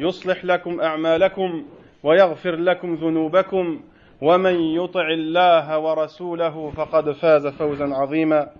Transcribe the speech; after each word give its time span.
يصلح 0.00 0.44
لكم 0.44 0.80
أعمالكم 0.80 1.64
ويغفر 2.02 2.56
لكم 2.56 2.94
ذنوبكم 2.94 3.80
ومن 4.22 4.54
يطع 4.60 5.08
الله 5.08 5.78
ورسوله 5.78 6.70
فقد 6.70 7.10
فاز 7.12 7.46
فوزا 7.46 7.84
عظيما. 7.84 8.50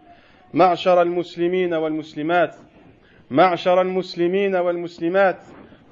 معشر 0.54 1.02
المسلمين 1.02 1.74
والمسلمات 1.74 2.54
معشر 3.30 3.80
المسلمين 3.80 4.56
والمسلمات 4.56 5.36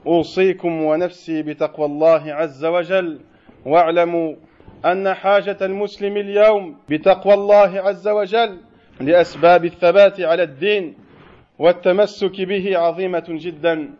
أوصيكم 0.06 0.82
ونفسي 0.82 1.42
بتقوى 1.42 1.86
الله 1.86 2.32
عز 2.32 2.64
وجل. 2.64 3.20
واعلموا 3.66 4.34
أن 4.84 5.14
حاجة 5.14 5.56
المسلم 5.62 6.16
اليوم 6.16 6.76
بتقوى 6.88 7.34
الله 7.34 7.80
عز 7.80 8.08
وجل 8.08 8.58
لأسباب 9.00 9.64
الثبات 9.64 10.20
على 10.20 10.42
الدين 10.42 10.94
والتمسك 11.58 12.40
به 12.40 12.78
عظيمة 12.78 13.24
جدا 13.28 13.90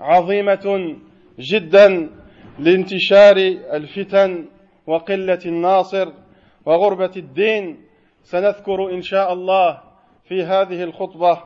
عظيمة 0.00 0.96
جدا 1.38 2.10
لانتشار 2.58 3.36
الفتن 3.72 4.48
وقلة 4.86 5.38
الناصر 5.46 6.08
وغربة 6.66 7.12
الدين. 7.16 7.80
سنذكر 8.22 8.90
إن 8.90 9.02
شاء 9.02 9.32
الله 9.32 9.80
في 10.28 10.42
هذه 10.42 10.82
الخطبة 10.82 11.42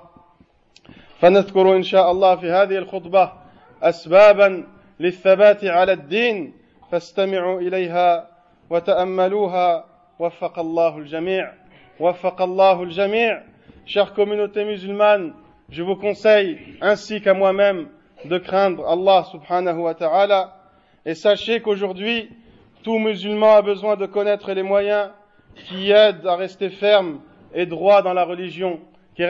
فنذكر 1.20 1.76
إن 1.76 1.82
شاء 1.82 2.10
الله 2.10 2.36
في 2.36 2.50
هذه 2.50 2.76
الخطبة 2.78 3.32
أسبابا 3.82 4.66
للثبات 5.00 5.64
على 5.64 5.92
الدين. 5.92 6.52
فاستمعوا 6.90 7.60
إليها 7.60 8.28
وتأملوها. 8.70 9.84
وفق 10.18 10.58
الله 10.58 10.98
الجميع. 10.98 11.52
وفق 12.00 12.42
الله 12.42 12.82
الجميع. 12.82 13.42
Chère 13.84 14.14
communauté 14.14 14.64
musulmane, 14.64 15.34
je 15.68 15.82
vous 15.82 15.96
conseille, 15.96 16.58
ainsi 16.80 17.20
qu'à 17.20 17.34
moi-même, 17.34 17.88
de 18.24 18.38
craindre 18.38 18.86
Allah 18.86 19.24
subhanahu 19.30 19.78
wa 19.80 19.94
ta'ala. 19.94 20.56
Et 21.04 21.14
sachez 21.14 21.60
qu'aujourd'hui, 21.60 22.30
tout 22.82 22.98
musulman 22.98 23.54
a 23.56 23.62
besoin 23.62 23.96
de 23.96 24.06
connaître 24.06 24.52
les 24.52 24.62
moyens 24.62 25.10
qui 25.68 25.90
aident 25.90 26.26
à 26.26 26.36
rester 26.36 26.70
ferme 26.70 27.20
et 27.54 27.66
droit 27.66 28.02
dans 28.02 28.14
la 28.14 28.24
religion, 28.24 28.80
qui, 29.14 29.24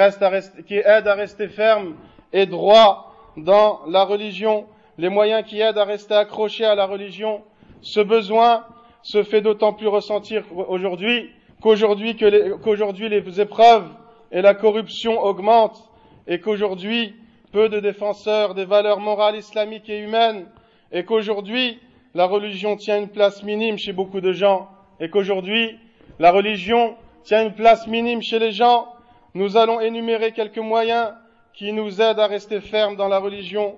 qui 0.67 0.77
aident 0.77 1.09
à 1.09 1.15
rester 1.15 1.49
ferme 1.49 1.97
et 2.33 2.47
droit 2.47 3.15
dans 3.37 3.81
la 3.89 4.05
religion, 4.05 4.67
les 4.99 5.09
moyens 5.09 5.45
qui 5.47 5.61
aident 5.61 5.79
à 5.79 5.85
rester 5.85 6.15
accroché 6.15 6.65
à 6.65 6.75
la 6.75 6.87
religion. 6.87 7.43
Ce 7.81 8.01
besoin 8.01 8.65
se 9.03 9.23
fait 9.23 9.41
d'autant 9.41 9.73
plus 9.73 9.89
ressentir 9.89 10.45
aujourd'hui 10.69 11.31
qu'aujourd'hui 11.61 13.09
les 13.09 13.41
épreuves 13.41 13.89
et 14.31 14.43
la 14.43 14.55
corruption 14.55 15.21
augmentent 15.23 15.91
et 16.27 16.41
qu'aujourd'hui 16.41 17.15
peu 17.52 17.70
de 17.70 17.80
défenseurs 17.80 18.54
des 18.54 18.66
valeurs 18.66 19.00
morales 19.00 19.38
islamiques 19.38 19.90
et 19.90 20.00
humaines 20.00 20.46
et 20.92 21.06
qu'aujourd'hui 21.06 21.80
la 22.14 22.26
religion 22.26 22.76
tient 22.76 22.98
une 22.98 23.10
place 23.10 23.44
minime 23.44 23.78
chez 23.78 23.94
beaucoup 23.94 24.22
de 24.22 24.32
gens 24.32 24.70
et 25.00 25.10
qu'aujourd'hui 25.10 25.78
la 26.20 26.32
religion 26.32 26.96
tient 27.24 27.44
une 27.44 27.54
place 27.54 27.88
minime 27.88 28.22
chez 28.22 28.40
les 28.40 28.52
gens, 28.52 28.88
nous 29.34 29.58
allons 29.58 29.80
énumérer 29.80 30.32
quelques 30.32 30.58
moyens 30.58 31.12
qui 31.54 31.74
nous 31.74 32.02
aident 32.02 32.20
à 32.20 32.28
rester 32.28 32.62
fermes 32.62 32.96
dans 32.96 33.08
la 33.08 33.20
religion. 33.20 33.76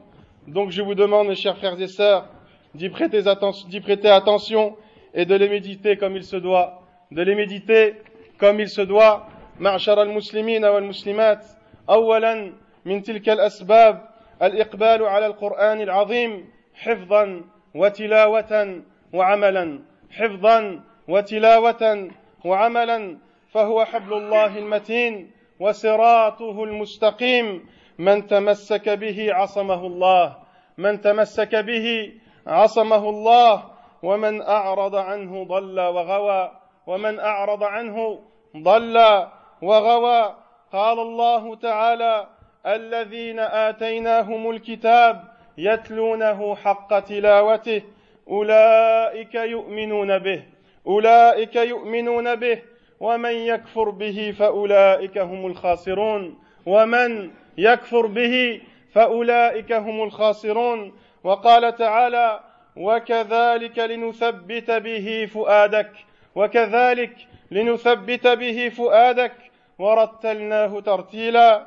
Donc 0.47 0.69
je 0.72 0.81
vous 0.81 0.96
demande, 0.96 1.28
mes 1.28 1.35
chers 1.35 1.57
frères 1.57 1.80
et 1.81 1.88
sœurs, 1.88 2.28
d'y 2.75 2.90
prêter, 2.90 3.28
attention, 3.28 3.68
d'y 3.68 3.81
prêter 3.81 4.09
attention 4.09 4.78
et 5.13 5.25
de 5.25 5.35
les 5.35 5.50
méditer 5.50 5.97
comme 5.97 6.16
il 6.16 6.24
se 6.24 6.35
doit. 6.35 6.81
De 7.12 7.22
les 7.24 7.35
méditer 7.35 7.96
comme 8.38 8.59
il 8.59 8.69
se 8.69 8.81
doit. 8.81 9.28
معشر 9.59 10.02
المسلمين 10.02 10.66
والمسلمات 10.66 11.46
أولا 11.90 12.53
من 12.84 13.03
تلك 13.03 13.28
الأسباب 13.28 14.09
الإقبال 14.43 15.03
على 15.03 15.27
القرآن 15.27 15.81
العظيم 15.81 16.50
حفظا 16.75 17.45
وتلاوة 17.75 18.83
وعملا. 19.15 19.78
حفظا 20.11 20.81
وتلاوة 21.09 22.11
وعملا. 22.44 23.19
فهو 23.53 23.84
حبل 23.84 24.12
الله 24.12 24.59
المتين 24.59 25.31
وصراطه 25.61 26.65
المستقيم. 26.65 27.67
من 27.99 28.27
تمسك 28.27 28.89
به 28.89 29.34
عصمه 29.34 29.87
الله 29.87 30.37
من 30.78 31.00
تمسك 31.00 31.55
به 31.55 32.12
عصمه 32.47 33.09
الله. 33.09 33.62
ومن 34.03 34.43
أعرض 34.43 34.94
عنه 34.97 35.44
ضل 35.44 35.81
وغوى 35.81 36.50
ومن 36.87 37.19
أعرض 37.19 37.62
عنه 37.62 38.21
ضل 38.56 39.27
وغوى. 39.62 40.34
قال 40.73 40.99
الله 40.99 41.56
تعالى 41.56 42.27
الذين 42.66 43.38
آتيناهم 43.38 44.50
الكتاب 44.50 45.25
يتلونه 45.58 46.54
حق 46.54 46.98
تلاوته 46.98 47.82
أولئك 48.28 49.34
يؤمنون 49.34 50.19
به 50.19 50.42
أولئك 50.86 51.56
يؤمنون 51.56 52.34
به 52.34 52.62
ومن 53.00 53.32
يكفر 53.32 53.91
به 53.91 54.34
فأولئك 54.38 55.19
هم 55.19 55.47
الخاسرون 55.47 56.38
ومن 56.66 57.30
يكفر 57.58 58.06
به 58.06 58.60
فأولئك 58.92 59.72
هم 59.72 60.02
الخاسرون. 60.02 60.92
وقال 61.25 61.76
تعالى 61.76 62.41
وكذلك 62.76 63.78
لنثبت 63.78 64.70
به 64.70 65.28
فؤادك 65.34 65.91
وكذلك 66.34 67.16
لنثبت 67.50 68.26
به 68.26 68.69
فؤادك 68.69 69.32
ورتلناه 69.78 70.81
ترتيلا 70.81 71.66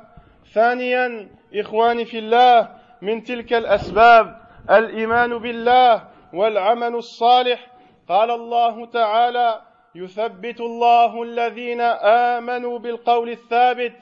ثانيا 0.52 1.28
إخواني 1.54 2.04
في 2.04 2.18
الله 2.18 2.68
من 3.02 3.22
تلك 3.22 3.52
الأسباب 3.52 4.40
الإيمان 4.70 5.38
بالله 5.38 6.04
والعمل 6.34 6.94
الصالح. 6.94 7.66
قال 8.08 8.30
الله 8.30 8.86
تعالى 8.86 9.60
يثبت 9.94 10.60
الله 10.60 11.22
الذين 11.22 11.80
آمنوا 11.80 12.78
بالقول 12.78 13.30
الثابت 13.30 13.92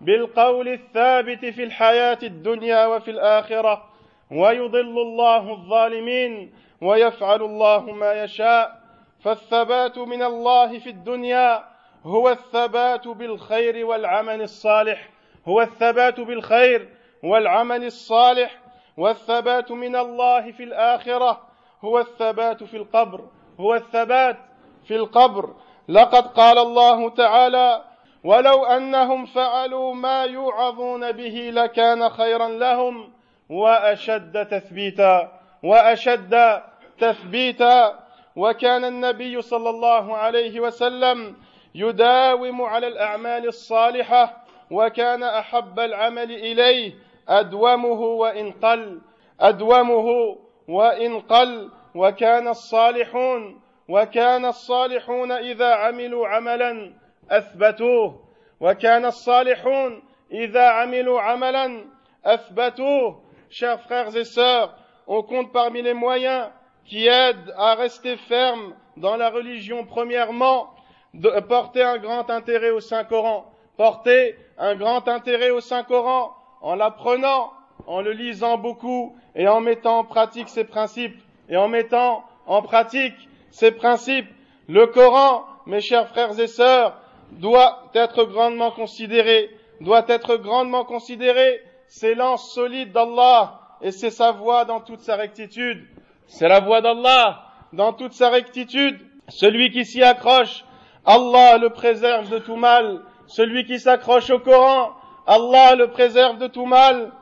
بالقول 0.00 0.68
الثابت 0.68 1.44
في 1.44 1.64
الحياة 1.64 2.18
الدنيا 2.22 2.86
وفي 2.86 3.10
الآخرة. 3.10 3.84
ويضل 4.30 4.98
الله 4.98 5.52
الظالمين 5.52 6.52
ويفعل 6.80 7.42
الله 7.42 7.80
ما 7.80 8.12
يشاء. 8.12 8.80
فالثبات 9.24 9.98
من 9.98 10.22
الله 10.22 10.78
في 10.78 10.90
الدنيا 10.90 11.64
هو 12.04 12.30
الثبات 12.30 13.08
بالخير 13.08 13.86
والعمل 13.86 14.42
الصالح. 14.42 15.15
هو 15.48 15.60
الثبات 15.62 16.20
بالخير 16.20 16.88
والعمل 17.22 17.84
الصالح 17.84 18.60
والثبات 18.96 19.72
من 19.72 19.96
الله 19.96 20.52
في 20.52 20.62
الآخرة 20.62 21.40
هو 21.84 21.98
الثبات 21.98 22.64
في 22.64 22.76
القبر 22.76 23.24
هو 23.60 23.74
الثبات 23.74 24.36
في 24.84 24.96
القبر. 24.96 25.54
لقد 25.88 26.26
قال 26.26 26.58
الله 26.58 27.10
تعالى 27.10 27.84
ولو 28.24 28.64
أنهم 28.64 29.26
فعلوا 29.26 29.94
ما 29.94 30.24
يوعظون 30.24 31.12
به 31.12 31.50
لكان 31.54 32.08
خيرا 32.08 32.48
لهم 32.48 33.12
وأشد 33.50 34.46
تثبيتا 34.46 35.32
وأشد 35.62 36.62
تثبيتا. 36.98 38.06
وكان 38.36 38.84
النبي 38.84 39.42
صلى 39.42 39.70
الله 39.70 40.16
عليه 40.16 40.60
وسلم 40.60 41.36
يداوم 41.74 42.62
على 42.62 42.86
الأعمال 42.86 43.48
الصالحة 43.48 44.45
وكان 44.71 45.23
احب 45.23 45.79
العمل 45.79 46.31
اليه 46.31 46.93
ادومه 47.29 48.01
وان 48.01 48.51
قل 48.51 49.01
ادومه 49.39 50.37
وإن 50.67 51.19
قل 51.19 51.71
وكان 51.95 52.47
الصالحون 52.47 53.61
وكان 53.89 54.45
الصالحون 54.45 55.31
إذا 55.31 55.73
عملوا 55.73 56.27
عملا 56.27 56.93
أثبتوه 57.31 58.19
وكان 58.59 59.05
الصالحون 59.05 60.03
إذا 60.31 60.67
عملوا 60.67 61.21
عملا 61.21 61.85
أثبتوه 62.25 63.21
Chers 63.49 63.81
frères 63.81 64.15
et 64.15 64.23
sœurs, 64.23 64.73
on 65.07 65.23
compte 65.23 65.51
parmi 65.51 65.81
les 65.81 65.93
moyens 65.93 66.47
qui 66.85 67.05
aident 67.05 67.53
à 67.57 67.75
rester 67.75 68.15
ferme 68.15 68.73
dans 68.95 69.17
la 69.17 69.29
religion, 69.29 69.85
premièrement, 69.85 70.69
de 71.13 71.29
porter 71.41 71.83
un 71.83 71.97
grand 71.97 72.29
intérêt 72.29 72.69
au 72.69 72.79
Saint-Coran. 72.79 73.51
Porter 73.76 74.36
un 74.58 74.74
grand 74.74 75.06
intérêt 75.08 75.50
au 75.50 75.60
Saint-Coran 75.60 76.34
en 76.62 76.74
l'apprenant, 76.74 77.52
en 77.86 78.00
le 78.00 78.12
lisant 78.12 78.58
beaucoup 78.58 79.16
et 79.34 79.48
en 79.48 79.60
mettant 79.60 79.98
en 79.98 80.04
pratique 80.04 80.48
ses 80.48 80.64
principes. 80.64 81.20
Et 81.48 81.56
en 81.56 81.68
mettant 81.68 82.24
en 82.46 82.62
pratique 82.62 83.14
ces 83.50 83.70
principes. 83.70 84.28
Le 84.68 84.86
Coran, 84.86 85.44
mes 85.66 85.80
chers 85.80 86.08
frères 86.08 86.38
et 86.40 86.48
sœurs, 86.48 86.98
doit 87.32 87.90
être 87.94 88.24
grandement 88.24 88.70
considéré, 88.70 89.50
doit 89.80 90.04
être 90.08 90.36
grandement 90.36 90.84
considéré. 90.84 91.60
C'est 91.86 92.14
l'anse 92.14 92.52
solide 92.52 92.92
d'Allah 92.92 93.60
et 93.82 93.92
c'est 93.92 94.10
sa 94.10 94.32
voix 94.32 94.64
dans 94.64 94.80
toute 94.80 95.00
sa 95.00 95.16
rectitude. 95.16 95.86
C'est 96.26 96.48
la 96.48 96.60
voix 96.60 96.80
d'Allah 96.80 97.44
dans 97.72 97.92
toute 97.92 98.12
sa 98.12 98.30
rectitude. 98.30 98.98
Celui 99.28 99.70
qui 99.70 99.84
s'y 99.84 100.02
accroche, 100.02 100.64
Allah 101.04 101.58
le 101.58 101.70
préserve 101.70 102.28
de 102.30 102.38
tout 102.38 102.56
mal. 102.56 103.02
Celui 103.26 103.64
qui 103.64 103.78
s'accroche 103.78 104.30
au 104.30 104.38
Coran, 104.38 104.92
Allah 105.26 105.74
le 105.74 105.88
préserve 105.88 106.38
de 106.38 106.46
tout 106.46 106.66
mal. 106.66 107.12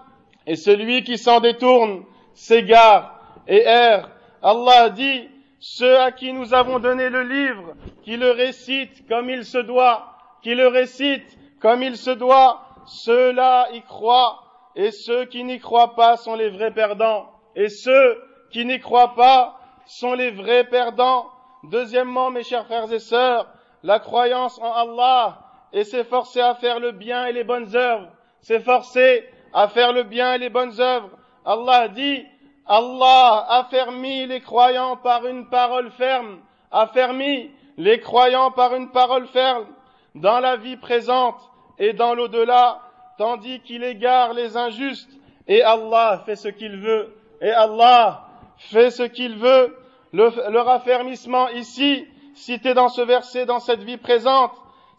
Et 0.47 0.57
celui 0.57 1.05
qui 1.05 1.17
s'en 1.17 1.41
détourne, 1.41 2.05
s'égare 2.35 3.19
et 3.47 3.63
erre. 3.63 4.11
Allah 4.43 4.91
dit, 4.91 5.29
ceux 5.59 5.99
à 5.99 6.13
qui 6.13 6.35
nous 6.35 6.53
avons 6.53 6.79
donné 6.79 7.09
le 7.09 7.23
livre, 7.23 7.75
qui 8.03 8.19
le 8.19 8.31
récitent 8.31 9.09
comme 9.09 9.31
il 9.31 9.47
se 9.47 9.57
doit, 9.57 10.15
qui 10.43 10.55
le 10.55 10.69
récitent 10.69 11.39
comme 11.61 11.83
il 11.83 11.97
se 11.97 12.11
doit, 12.11 12.61
ceux-là 12.85 13.69
y 13.73 13.81
croient, 13.81 14.43
et 14.77 14.91
ceux 14.91 15.25
qui 15.25 15.43
n'y 15.45 15.59
croient 15.59 15.95
pas 15.95 16.19
sont 16.19 16.35
les 16.35 16.51
vrais 16.51 16.73
perdants, 16.73 17.31
et 17.57 17.71
ceux 17.71 18.23
qui 18.51 18.67
n'y 18.67 18.79
croient 18.79 19.15
pas 19.15 19.59
sont 19.87 20.13
les 20.13 20.31
vrais 20.31 20.65
perdants. 20.65 21.31
Deuxièmement, 21.63 22.31
mes 22.31 22.43
chers 22.43 22.67
frères 22.67 22.93
et 22.93 22.99
sœurs, 22.99 23.47
la 23.83 23.99
croyance 23.99 24.61
en 24.61 24.71
Allah 24.71 25.44
et 25.75 25.83
s'efforcer 25.85 26.41
à 26.41 26.55
faire 26.55 26.79
le 26.79 26.93
bien 26.93 27.27
et 27.27 27.33
les 27.33 27.45
bonnes 27.45 27.75
œuvres, 27.75 28.09
s'efforcer 28.41 29.29
à 29.53 29.69
faire 29.69 29.93
le 29.93 30.05
bien 30.05 30.35
et 30.35 30.39
les 30.39 30.49
bonnes 30.49 30.81
œuvres. 30.81 31.11
Allah 31.45 31.89
dit, 31.89 32.25
Allah 32.65 33.45
a 33.49 33.65
fermi 33.65 34.27
les 34.27 34.41
croyants 34.41 34.97
par 34.97 35.27
une 35.27 35.51
parole 35.51 35.91
ferme, 35.91 36.39
a 36.71 36.87
fermi 36.87 37.51
les 37.77 37.99
croyants 37.99 38.53
par 38.53 38.75
une 38.75 38.93
parole 38.93 39.27
ferme 39.27 39.67
dans 40.15 40.39
la 40.39 40.57
vie 40.57 40.77
présente 40.77 41.41
et 41.79 41.93
dans 41.93 42.15
l'au-delà, 42.15 42.81
tandis 43.19 43.61
qu'il 43.61 43.83
égare 43.83 44.33
les 44.33 44.57
injustes, 44.57 45.11
et 45.49 45.63
Allah 45.63 46.23
fait 46.25 46.37
ce 46.37 46.49
qu'il 46.49 46.77
veut, 46.77 47.17
et 47.41 47.51
Allah 47.51 48.29
fait 48.57 48.91
ce 48.91 49.03
qu'il 49.03 49.37
veut. 49.37 49.77
Le, 50.13 50.31
le 50.51 50.61
raffermissement 50.61 51.49
ici, 51.49 52.07
cité 52.35 52.75
dans 52.75 52.89
ce 52.89 53.03
verset, 53.03 53.45
dans 53.45 53.59
cette 53.59 53.83
vie 53.83 53.97
présente, 53.97 54.53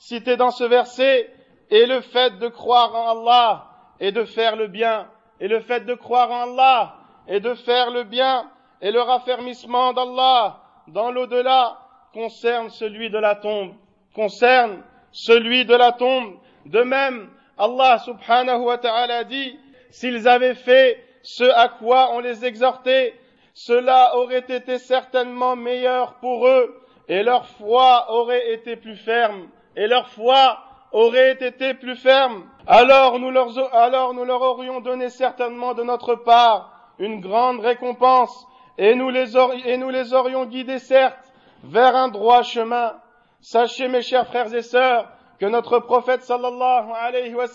cité 0.05 0.37
dans 0.37 0.51
ce 0.51 0.63
verset, 0.63 1.31
est 1.71 1.87
le 1.87 1.99
fait 2.01 2.37
de 2.37 2.47
croire 2.47 2.93
en 2.93 3.19
Allah 3.19 3.65
et 3.99 4.11
de 4.11 4.23
faire 4.23 4.55
le 4.55 4.67
bien, 4.67 5.07
et 5.39 5.47
le 5.47 5.61
fait 5.61 5.79
de 5.79 5.95
croire 5.95 6.29
en 6.29 6.51
Allah 6.51 6.95
et 7.27 7.39
de 7.39 7.55
faire 7.55 7.89
le 7.89 8.03
bien 8.03 8.47
et 8.81 8.91
le 8.91 9.01
raffermissement 9.01 9.93
d'Allah 9.93 10.59
dans 10.89 11.09
l'au-delà 11.09 11.79
concerne 12.13 12.69
celui 12.69 13.09
de 13.09 13.17
la 13.17 13.33
tombe, 13.33 13.73
concerne 14.13 14.83
celui 15.11 15.65
de 15.65 15.73
la 15.73 15.91
tombe. 15.91 16.35
De 16.67 16.83
même, 16.83 17.27
Allah 17.57 17.97
subhanahu 18.05 18.61
wa 18.61 18.77
ta'ala 18.77 19.23
dit, 19.23 19.57
s'ils 19.89 20.27
avaient 20.27 20.53
fait 20.53 21.03
ce 21.23 21.45
à 21.45 21.67
quoi 21.67 22.11
on 22.13 22.19
les 22.19 22.45
exhortait, 22.45 23.15
cela 23.55 24.15
aurait 24.17 24.45
été 24.47 24.77
certainement 24.77 25.55
meilleur 25.55 26.13
pour 26.19 26.47
eux 26.47 26.79
et 27.07 27.23
leur 27.23 27.47
foi 27.47 28.05
aurait 28.11 28.53
été 28.53 28.75
plus 28.75 28.97
ferme 28.97 29.49
et 29.75 29.88
leur 29.88 30.07
foi 30.10 30.60
aurait 30.92 31.31
été 31.31 31.74
plus 31.74 31.95
ferme. 31.95 32.45
Alors 32.68 33.19
nous 33.19 33.31
leur, 33.31 34.42
aurions 34.42 34.80
donné 34.81 35.10
certainement 35.10 35.74
de 35.74 35.83
notre 35.83 36.16
part 36.16 36.72
une 36.98 37.19
grande 37.19 37.60
récompense, 37.60 38.48
et 38.77 38.95
nous 38.95 39.10
les, 39.10 39.36
aurions 39.36 40.45
guidés 40.45 40.80
certes 40.80 41.33
vers 41.63 41.95
un 41.95 42.07
droit 42.07 42.44
chemin. 42.44 42.94
Sachez 43.42 43.88
mes 43.89 44.01
chers 44.01 44.27
frères 44.27 44.54
et 44.54 44.62
sœurs 44.62 45.10
que 45.39 45.45
notre 45.45 45.80
prophète 45.80 46.24
sallallahu 46.24 46.92
alayhi 46.95 47.36
wa 47.36 47.45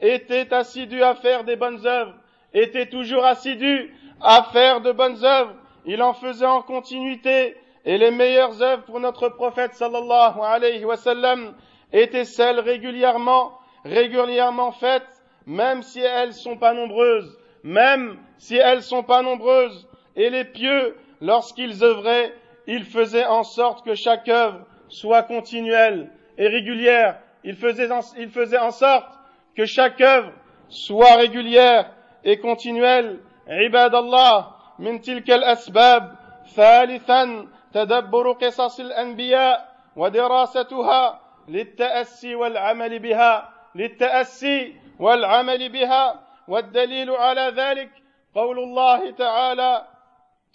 était 0.00 0.52
assidu 0.52 1.02
à 1.02 1.14
faire 1.14 1.44
des 1.44 1.56
bonnes 1.56 1.86
œuvres, 1.86 2.14
était 2.54 2.86
toujours 2.86 3.24
assidu 3.24 3.94
à 4.20 4.44
faire 4.44 4.80
de 4.80 4.92
bonnes 4.92 5.22
œuvres. 5.24 5.54
Il 5.84 6.02
en 6.02 6.14
faisait 6.14 6.46
en 6.46 6.62
continuité 6.62 7.56
et 7.85 7.97
les 7.97 8.11
meilleures 8.11 8.61
œuvres 8.61 8.83
pour 8.83 8.99
notre 8.99 9.29
prophète 9.29 9.73
sallallahu 9.73 10.39
alayhi 10.41 10.85
wa 10.85 10.97
sallam 10.97 11.53
étaient 11.91 12.25
celles 12.25 12.59
régulièrement, 12.59 13.53
régulièrement 13.85 14.71
faites, 14.71 15.07
même 15.45 15.81
si 15.81 15.99
elles 15.99 16.33
sont 16.33 16.57
pas 16.57 16.73
nombreuses 16.73 17.37
même 17.63 18.17
si 18.37 18.57
elles 18.57 18.81
sont 18.81 19.03
pas 19.03 19.21
nombreuses, 19.21 19.87
et 20.15 20.29
les 20.29 20.45
pieux, 20.45 20.97
lorsqu'ils 21.21 21.83
œuvraient, 21.83 22.33
ils 22.67 22.83
faisaient 22.85 23.25
en 23.25 23.43
sorte 23.43 23.85
que 23.85 23.95
chaque 23.95 24.27
œuvre 24.27 24.65
soit 24.87 25.23
continuelle 25.23 26.09
et 26.37 26.47
régulière. 26.47 27.19
Ils 27.43 27.55
faisaient 27.55 27.91
en, 27.91 28.01
ils 28.17 28.29
faisaient 28.29 28.57
en 28.57 28.71
sorte 28.71 29.09
que 29.55 29.65
chaque 29.65 30.01
œuvre 30.01 30.31
soit 30.69 31.15
régulière 31.15 31.91
et 32.23 32.37
continuelle. 32.37 33.19
عباد 33.47 33.95
الله 33.95 34.47
من 34.79 35.01
تلك 35.01 35.31
الأسباب 35.31 36.15
ثالثا 36.55 37.47
تدبر 37.76 38.32
قصص 38.32 38.80
الأنبياء 38.80 39.56
ودراستها 39.96 41.20
للتأسي 41.48 42.34
والعمل 42.34 42.98
بها 42.98 43.48
للتأسي 43.74 44.74
والعمل 45.00 45.68
بها. 45.68 46.04
والدليل 46.48 47.10
على 47.10 47.52
ذلك 47.56 47.90
قول 48.34 48.58
الله 48.58 49.10
تعالى 49.10 49.86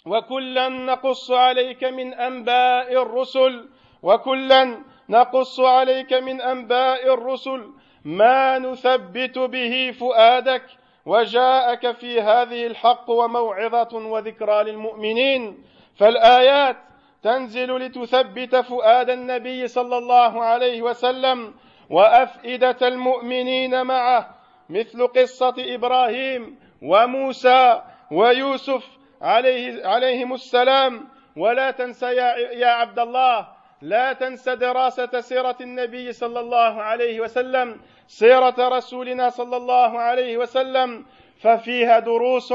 وكلا 0.06 0.68
نقص 0.68 1.30
عليك 1.30 1.84
من 1.84 2.14
أنباء 2.14 3.02
الرسل 3.02 3.68
وكلا 4.02 4.78
نقص 5.08 5.60
عليك 5.60 6.12
من 6.12 6.40
أنباء 6.40 7.14
الرسل 7.14 7.70
ما 8.04 8.58
نثبت 8.58 9.38
به 9.38 9.94
فؤادك 10.00 10.64
وجاءك 11.06 11.92
في 11.92 12.20
هذه 12.20 12.66
الحق 12.66 13.10
وموعظة 13.10 13.92
وذكرى 13.96 14.62
للمؤمنين. 14.62 15.64
فالآيات 15.96 16.76
تنزل 17.22 17.76
لتثبت 17.76 18.56
فؤاد 18.56 19.10
النبي 19.10 19.68
صلى 19.68 19.98
الله 19.98 20.44
عليه 20.44 20.82
وسلم 20.82 21.54
وأفئدة 21.90 22.88
المؤمنين 22.88 23.82
معه 23.86 24.34
مثل 24.70 25.06
قصة 25.06 25.54
إبراهيم 25.58 26.58
وموسى 26.82 27.82
ويوسف 28.10 28.84
عليه 29.22 29.86
عليهم 29.86 30.32
السلام. 30.32 31.08
ولا 31.36 31.70
تنسى 31.70 32.06
يا, 32.06 32.36
يا 32.36 32.66
عبد 32.66 32.98
الله 32.98 33.48
لا 33.82 34.12
تنسى 34.12 34.56
دراسة 34.56 35.20
سيرة 35.20 35.56
النبي 35.60 36.12
صلى 36.12 36.40
الله 36.40 36.82
عليه 36.82 37.20
وسلم 37.20 37.80
سيرة 38.06 38.54
رسولنا 38.58 39.28
صلى 39.28 39.56
الله 39.56 39.98
عليه 39.98 40.38
وسلم. 40.38 41.06
ففيها 41.40 41.98
دروس 41.98 42.54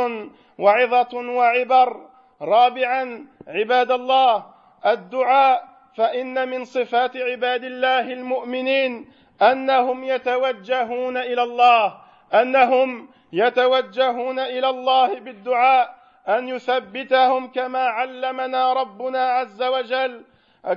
وعظة 0.59 1.13
وعبر. 1.17 2.07
رابعا 2.41 3.27
عباد 3.47 3.91
الله 3.91 4.56
الدعاء 4.93 5.67
فإن 5.95 6.49
من 6.49 6.65
صفات 6.65 7.17
عباد 7.17 7.63
الله 7.63 8.13
المؤمنين 8.13 9.09
أنهم 9.41 10.03
يتوجهون 10.03 11.17
إلى 11.17 11.43
الله 11.43 11.97
أنهم 12.33 13.09
يتوجهون 13.33 14.39
إلى 14.39 14.69
الله 14.69 15.19
بالدعاء 15.19 15.95
أن 16.27 16.47
يثبتهم 16.47 17.47
كما 17.47 17.79
علمنا 17.79 18.73
ربنا 18.73 19.29
عز 19.29 19.63
وجل 19.63 20.23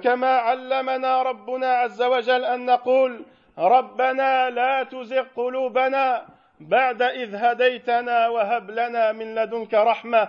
كما 0.05 0.37
علمنا 0.37 1.23
ربنا 1.23 1.75
عز 1.75 2.03
وجل 2.03 2.45
أن 2.45 2.67
نقول 2.67 3.25
ربنا 3.59 4.51
لا 4.51 4.83
تزغ 4.83 5.25
قلوبنا 5.37 6.27
بعد 6.61 7.03
إذ 7.03 7.35
هديتنا 7.35 8.29
وهب 8.29 8.71
لنا 8.71 9.13
من 9.13 9.35
لدنك 9.35 9.75
رحمة 9.75 10.29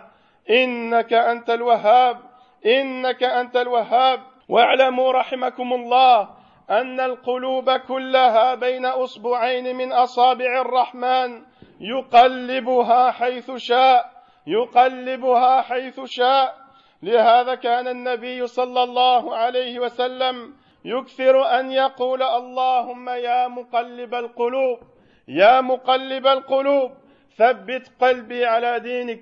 إنك 0.49 1.13
أنت 1.13 1.49
الوهاب. 1.49 2.30
إنك 2.65 3.23
أنت 3.23 3.57
الوهاب. 3.57 4.19
واعلموا 4.49 5.11
رحمكم 5.11 5.73
الله 5.73 6.29
أن 6.69 6.99
القلوب 6.99 7.71
كلها 7.71 8.55
بين 8.55 8.85
أصبعين 8.85 9.75
من 9.75 9.91
أصابع 9.91 10.61
الرحمن. 10.61 11.41
يقلبها 11.79 13.11
حيث 13.11 13.51
شاء 13.51 14.11
يقلبها 14.47 15.61
حيث 15.61 15.99
شاء. 16.05 16.55
لهذا 17.03 17.55
كان 17.55 17.87
النبي 17.87 18.47
صلى 18.47 18.83
الله 18.83 19.35
عليه 19.35 19.79
وسلم 19.79 20.53
يكثر 20.85 21.59
أن 21.59 21.71
يقول 21.71 22.23
اللهم 22.23 23.09
يا 23.09 23.47
مقلب 23.47 24.15
القلوب 24.15 24.79
يا 25.27 25.61
مقلب 25.61 26.27
القلوب 26.27 26.91
ثبت 27.37 27.91
قلبي 28.01 28.45
على 28.45 28.79
دينك. 28.79 29.21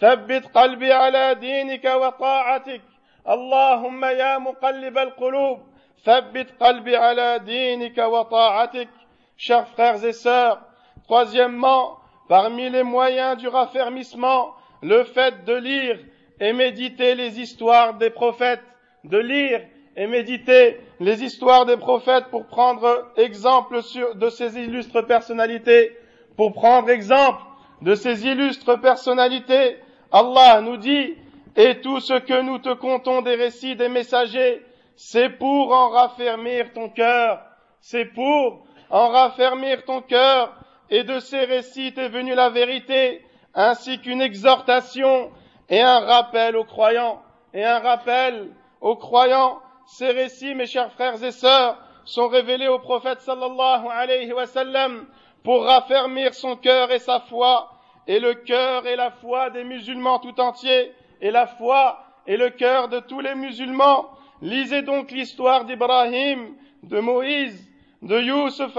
ثبت 0.00 0.46
قلبي 0.54 0.92
على 0.92 1.34
دينك 1.34 1.84
وطاعتك 1.84 2.82
اللهم 3.28 4.04
يا 4.04 4.38
مقلب 4.38 4.98
القلوب 4.98 5.58
ثبت 6.04 6.62
قلبي 6.62 6.96
على 6.96 7.38
دينك 7.38 7.98
وطاعتك 7.98 8.88
chers 9.36 9.66
frères 9.74 10.04
et 10.04 10.12
sœurs 10.12 10.58
troisièmement 11.04 11.98
parmi 12.28 12.70
les 12.70 12.82
moyens 12.82 13.36
du 13.36 13.48
raffermissement 13.48 14.54
le 14.82 15.04
fait 15.04 15.44
de 15.44 15.54
lire 15.54 15.98
et 16.40 16.52
méditer 16.52 17.14
les 17.14 17.40
histoires 17.40 17.94
des 17.94 18.10
prophètes 18.10 18.62
de 19.04 19.18
lire 19.18 19.60
et 19.96 20.06
méditer 20.06 20.80
les 21.00 21.22
histoires 21.22 21.66
des 21.66 21.76
prophètes 21.76 22.26
pour 22.30 22.46
prendre 22.46 23.12
exemple 23.16 23.80
de 24.14 24.28
ces 24.28 24.58
illustres 24.58 25.06
personnalités, 25.06 25.96
pour 26.36 26.52
prendre 26.52 26.90
exemple 26.90 27.42
de 27.82 27.94
ces 27.94 28.26
illustres 28.26 28.80
personnalités. 28.80 29.76
Allah 30.11 30.61
nous 30.61 30.77
dit, 30.77 31.15
et 31.55 31.81
tout 31.81 31.99
ce 31.99 32.13
que 32.13 32.41
nous 32.41 32.59
te 32.59 32.73
comptons 32.73 33.21
des 33.21 33.35
récits 33.35 33.75
des 33.75 33.89
messagers, 33.89 34.65
c'est 34.95 35.29
pour 35.29 35.71
en 35.71 35.89
raffermir 35.89 36.73
ton 36.73 36.89
cœur, 36.89 37.41
c'est 37.79 38.05
pour 38.05 38.65
en 38.89 39.09
raffermir 39.09 39.85
ton 39.85 40.01
cœur, 40.01 40.53
et 40.89 41.03
de 41.03 41.19
ces 41.19 41.45
récits 41.45 41.93
est 41.95 42.09
venue 42.09 42.33
la 42.33 42.49
vérité, 42.49 43.23
ainsi 43.53 43.99
qu'une 43.99 44.21
exhortation 44.21 45.31
et 45.69 45.81
un 45.81 45.99
rappel 45.99 46.55
aux 46.55 46.63
croyants, 46.63 47.21
et 47.53 47.63
un 47.63 47.79
rappel 47.79 48.51
aux 48.81 48.95
croyants. 48.95 49.59
Ces 49.85 50.11
récits, 50.11 50.55
mes 50.55 50.65
chers 50.65 50.91
frères 50.91 51.23
et 51.23 51.31
sœurs, 51.31 51.77
sont 52.05 52.27
révélés 52.27 52.67
au 52.67 52.79
prophète 52.79 53.21
sallallahu 53.21 53.87
alayhi 53.91 54.33
wa 54.33 54.45
sallam 54.45 55.05
pour 55.43 55.63
raffermir 55.63 56.33
son 56.33 56.55
cœur 56.55 56.91
et 56.91 56.99
sa 56.99 57.19
foi, 57.19 57.71
et 58.09 58.19
le 58.19 58.33
cœur 58.33 58.87
et 58.87 58.95
la 58.95 59.11
foi 59.11 59.51
des 59.51 59.63
musulmans 59.63 60.17
tout 60.17 60.41
entiers, 60.41 60.91
et 61.21 61.29
la 61.29 61.45
foi 61.45 62.03
et 62.25 62.37
le 62.37 62.49
cœur 62.49 62.89
de 62.89 62.99
tous 62.99 63.19
les 63.19 63.35
musulmans. 63.35 64.09
Lisez 64.41 64.81
donc 64.81 65.11
l'histoire 65.11 65.65
d'Ibrahim, 65.65 66.55
de 66.81 66.99
Moïse, 66.99 67.69
de 68.01 68.19
Youssef 68.19 68.73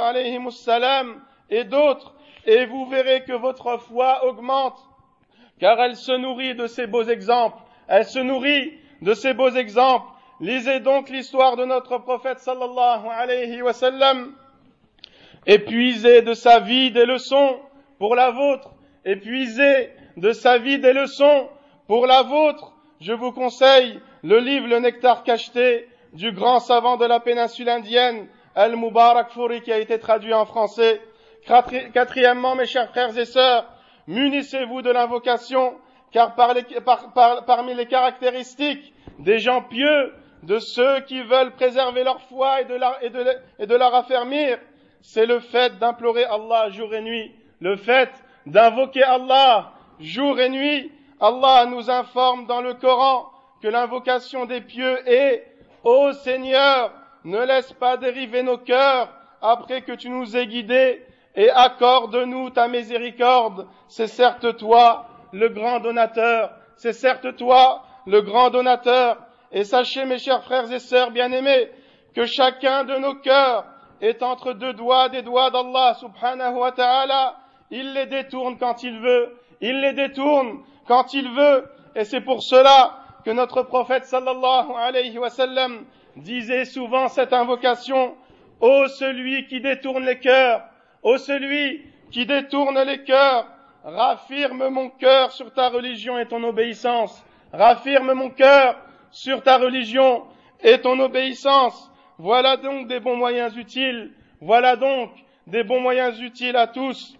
salam 0.51 1.23
et 1.49 1.63
d'autres, 1.63 2.13
et 2.45 2.67
vous 2.67 2.87
verrez 2.87 3.23
que 3.23 3.33
votre 3.33 3.79
foi 3.79 4.27
augmente, 4.27 4.81
car 5.61 5.81
elle 5.81 5.95
se 5.95 6.11
nourrit 6.11 6.57
de 6.57 6.67
ces 6.67 6.89
beaux 6.89 7.05
exemples, 7.05 7.59
elle 7.87 8.07
se 8.07 8.19
nourrit 8.19 8.73
de 9.01 9.15
ces 9.15 9.33
beaux 9.33 9.51
exemples, 9.51 10.11
Lisez 10.41 10.81
donc 10.81 11.09
l'histoire 11.09 11.57
de 11.57 11.67
notre 11.67 11.99
prophète 11.99 12.41
sallallahu 12.41 13.07
alayhi 13.07 13.63
wa 13.63 13.75
sallam. 13.75 14.35
Épuisez 15.47 16.23
de 16.23 16.33
sa 16.33 16.61
vie 16.61 16.91
des 16.91 17.05
leçons 17.05 17.61
pour 17.99 18.17
la 18.17 18.31
vôtre. 18.31 18.71
Épuisez 19.04 19.90
de 20.16 20.33
sa 20.33 20.59
vie 20.59 20.78
des 20.78 20.92
leçons 20.92 21.49
pour 21.87 22.07
la 22.07 22.23
vôtre. 22.23 22.73
Je 23.00 23.12
vous 23.12 23.33
conseille 23.33 24.00
le 24.23 24.38
livre 24.38 24.69
Le 24.69 24.78
Nectar 24.78 25.23
cacheté 25.23 25.88
du 26.12 26.33
grand 26.33 26.61
savant 26.61 26.97
de 26.97 27.07
la 27.07 27.21
péninsule 27.21 27.69
indienne, 27.69 28.28
Al-Mubarak 28.54 29.30
Fouri, 29.30 29.62
qui 29.62 29.73
a 29.73 29.78
été 29.78 29.99
traduit 29.99 30.35
en 30.35 30.45
français. 30.45 31.00
Quatrièmement, 31.47 32.54
mes 32.57 32.66
chers 32.66 32.90
frères 32.90 33.16
et 33.16 33.25
sœurs, 33.25 33.66
munissez-vous 34.07 34.83
de 34.83 34.90
l'invocation, 34.90 35.75
car 36.12 36.35
parmi 36.35 37.75
les 37.75 37.87
caractéristiques 37.87 38.92
des 39.19 39.38
gens 39.38 39.62
pieux, 39.62 40.12
de 40.42 40.59
ceux 40.59 41.00
qui 41.00 41.23
veulent 41.23 41.52
préserver 41.52 42.02
leur 42.02 42.21
foi 42.23 42.62
et 42.62 42.64
de 42.64 43.75
la 43.75 43.88
raffermir, 43.88 44.59
c'est 45.02 45.26
le 45.26 45.40
fait 45.40 45.78
d'implorer 45.78 46.25
Allah 46.25 46.71
jour 46.71 46.95
et 46.95 47.02
nuit, 47.02 47.35
le 47.61 47.76
fait 47.76 48.11
d'invoquer 48.47 49.02
Allah 49.02 49.73
jour 49.99 50.38
et 50.40 50.49
nuit. 50.49 50.92
Allah 51.20 51.66
nous 51.66 51.90
informe 51.90 52.47
dans 52.47 52.62
le 52.62 52.75
Coran 52.75 53.30
que 53.62 53.68
l'invocation 53.68 54.47
des 54.47 54.61
pieux 54.61 54.99
est 55.09 55.47
Ô 55.85 56.12
Seigneur, 56.12 56.92
ne 57.25 57.38
laisse 57.38 57.73
pas 57.73 57.97
dériver 57.97 58.42
nos 58.42 58.59
cœurs 58.59 59.09
après 59.42 59.82
que 59.82 59.92
tu 59.92 60.11
nous 60.11 60.37
aies 60.37 60.47
guidés 60.47 61.04
et 61.35 61.50
accorde-nous 61.50 62.50
ta 62.50 62.68
miséricorde. 62.68 63.66
C'est 63.88 64.06
certes 64.06 64.56
toi 64.56 65.06
le 65.32 65.49
grand 65.49 65.80
donateur, 65.80 66.50
c'est 66.76 66.92
certes 66.92 67.37
toi 67.37 67.82
le 68.06 68.20
grand 68.23 68.50
donateur. 68.50 69.18
Et 69.52 69.64
sachez, 69.64 70.04
mes 70.04 70.18
chers 70.18 70.44
frères 70.44 70.70
et 70.70 70.78
sœurs 70.78 71.11
bien-aimés, 71.11 71.70
que 72.14 72.25
chacun 72.25 72.85
de 72.85 72.97
nos 72.97 73.14
cœurs 73.16 73.64
est 74.00 74.23
entre 74.23 74.52
deux 74.52 74.73
doigts 74.73 75.09
des 75.09 75.23
doigts 75.23 75.50
d'Allah 75.50 75.94
subhanahu 75.94 76.56
wa 76.56 76.73
ta'ala. 76.73 77.37
Il 77.71 77.93
les 77.93 78.07
détourne 78.07 78.59
quand 78.59 78.83
il 78.83 78.99
veut. 78.99 79.37
Il 79.61 79.81
les 79.81 79.93
détourne 79.93 80.61
quand 80.87 81.15
il 81.15 81.29
veut. 81.31 81.71
Et 81.95 82.05
c'est 82.05 82.21
pour 82.21 82.43
cela 82.43 82.99
que 83.25 83.31
notre 83.31 83.62
prophète 83.62 84.05
sallallahu 84.05 84.73
alayhi 84.77 85.19
wa 85.19 85.31
sallam 85.31 85.85
disait 86.17 86.65
souvent 86.65 87.09
cette 87.09 87.33
invocation. 87.33 88.15
Ô 88.61 88.89
celui 88.89 89.47
qui 89.47 89.61
détourne 89.61 90.05
les 90.05 90.19
cœurs, 90.19 90.62
ô 91.03 91.17
celui 91.17 91.83
qui 92.11 92.27
détourne 92.27 92.79
les 92.83 93.05
cœurs, 93.05 93.47
raffirme 93.85 94.69
mon 94.69 94.91
cœur 94.91 95.33
sur 95.33 95.53
ta 95.53 95.69
religion 95.69 96.19
et 96.19 96.27
ton 96.27 96.43
obéissance. 96.45 97.25
Raffirme 97.53 98.12
mon 98.12 98.31
cœur 98.31 98.77
sur 99.11 99.43
ta 99.43 99.59
religion 99.59 100.25
et 100.62 100.81
ton 100.81 100.99
obéissance. 101.00 101.91
Voilà 102.19 102.57
donc 102.57 102.87
des 102.87 103.00
bons 103.00 103.17
moyens 103.17 103.57
utiles. 103.57 104.12
Voilà 104.41 104.77
donc 104.77 105.11
des 105.47 105.65
bons 105.65 105.81
moyens 105.81 106.21
utiles 106.21 106.57
à 106.57 106.67
tous. 106.67 107.17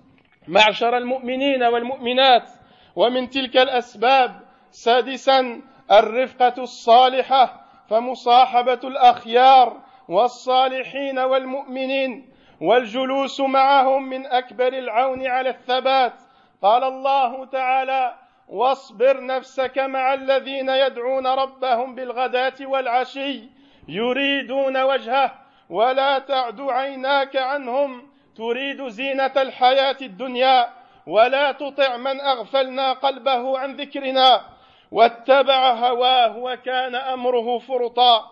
معشر 0.49 0.97
المؤمنين 0.97 1.63
والمؤمنات 1.63 2.51
ومن 2.97 3.31
تلك 3.31 3.57
الأسباب 3.57 4.41
سادسا 4.71 5.63
الرفقة 5.93 6.63
الصالحة 6.63 7.61
فمصاحبة 7.91 8.81
الأخيار 8.85 9.81
والصالحين 10.09 11.19
والمؤمنين 11.19 12.31
والجلوس 12.61 13.41
معهم 13.41 14.09
من 14.09 14.27
أكبر 14.27 14.69
العون 14.69 15.27
على 15.27 15.51
الثبات. 15.51 16.13
قال 16.63 16.85
الله 16.85 17.45
تعالى 17.45 18.15
واصبر 18.49 19.25
نفسك 19.27 19.79
مع 19.79 20.15
الذين 20.15 20.69
يدعون 20.69 21.27
ربهم 21.27 21.95
بالغداة 21.95 22.55
والعشي 22.61 23.43
يريدون 23.89 24.83
وجهه 24.83 25.33
ولا 25.71 26.19
تعد 26.19 26.61
عيناك 26.61 27.37
عنهم 27.37 28.10
تريد 28.37 28.89
زينة 28.89 29.33
الحياة 29.37 29.97
الدنيا 30.03 30.71
ولا 31.07 31.53
تطع 31.53 31.97
من 31.97 32.21
أغفلنا 32.21 32.93
قلبه 32.93 33.59
عن 33.59 33.77
ذكرنا 33.77 34.41
واتبع 34.93 35.73
هواه 35.73 36.37
وكان 36.37 36.95
أمره 36.95 37.59
فرطا. 37.59 38.31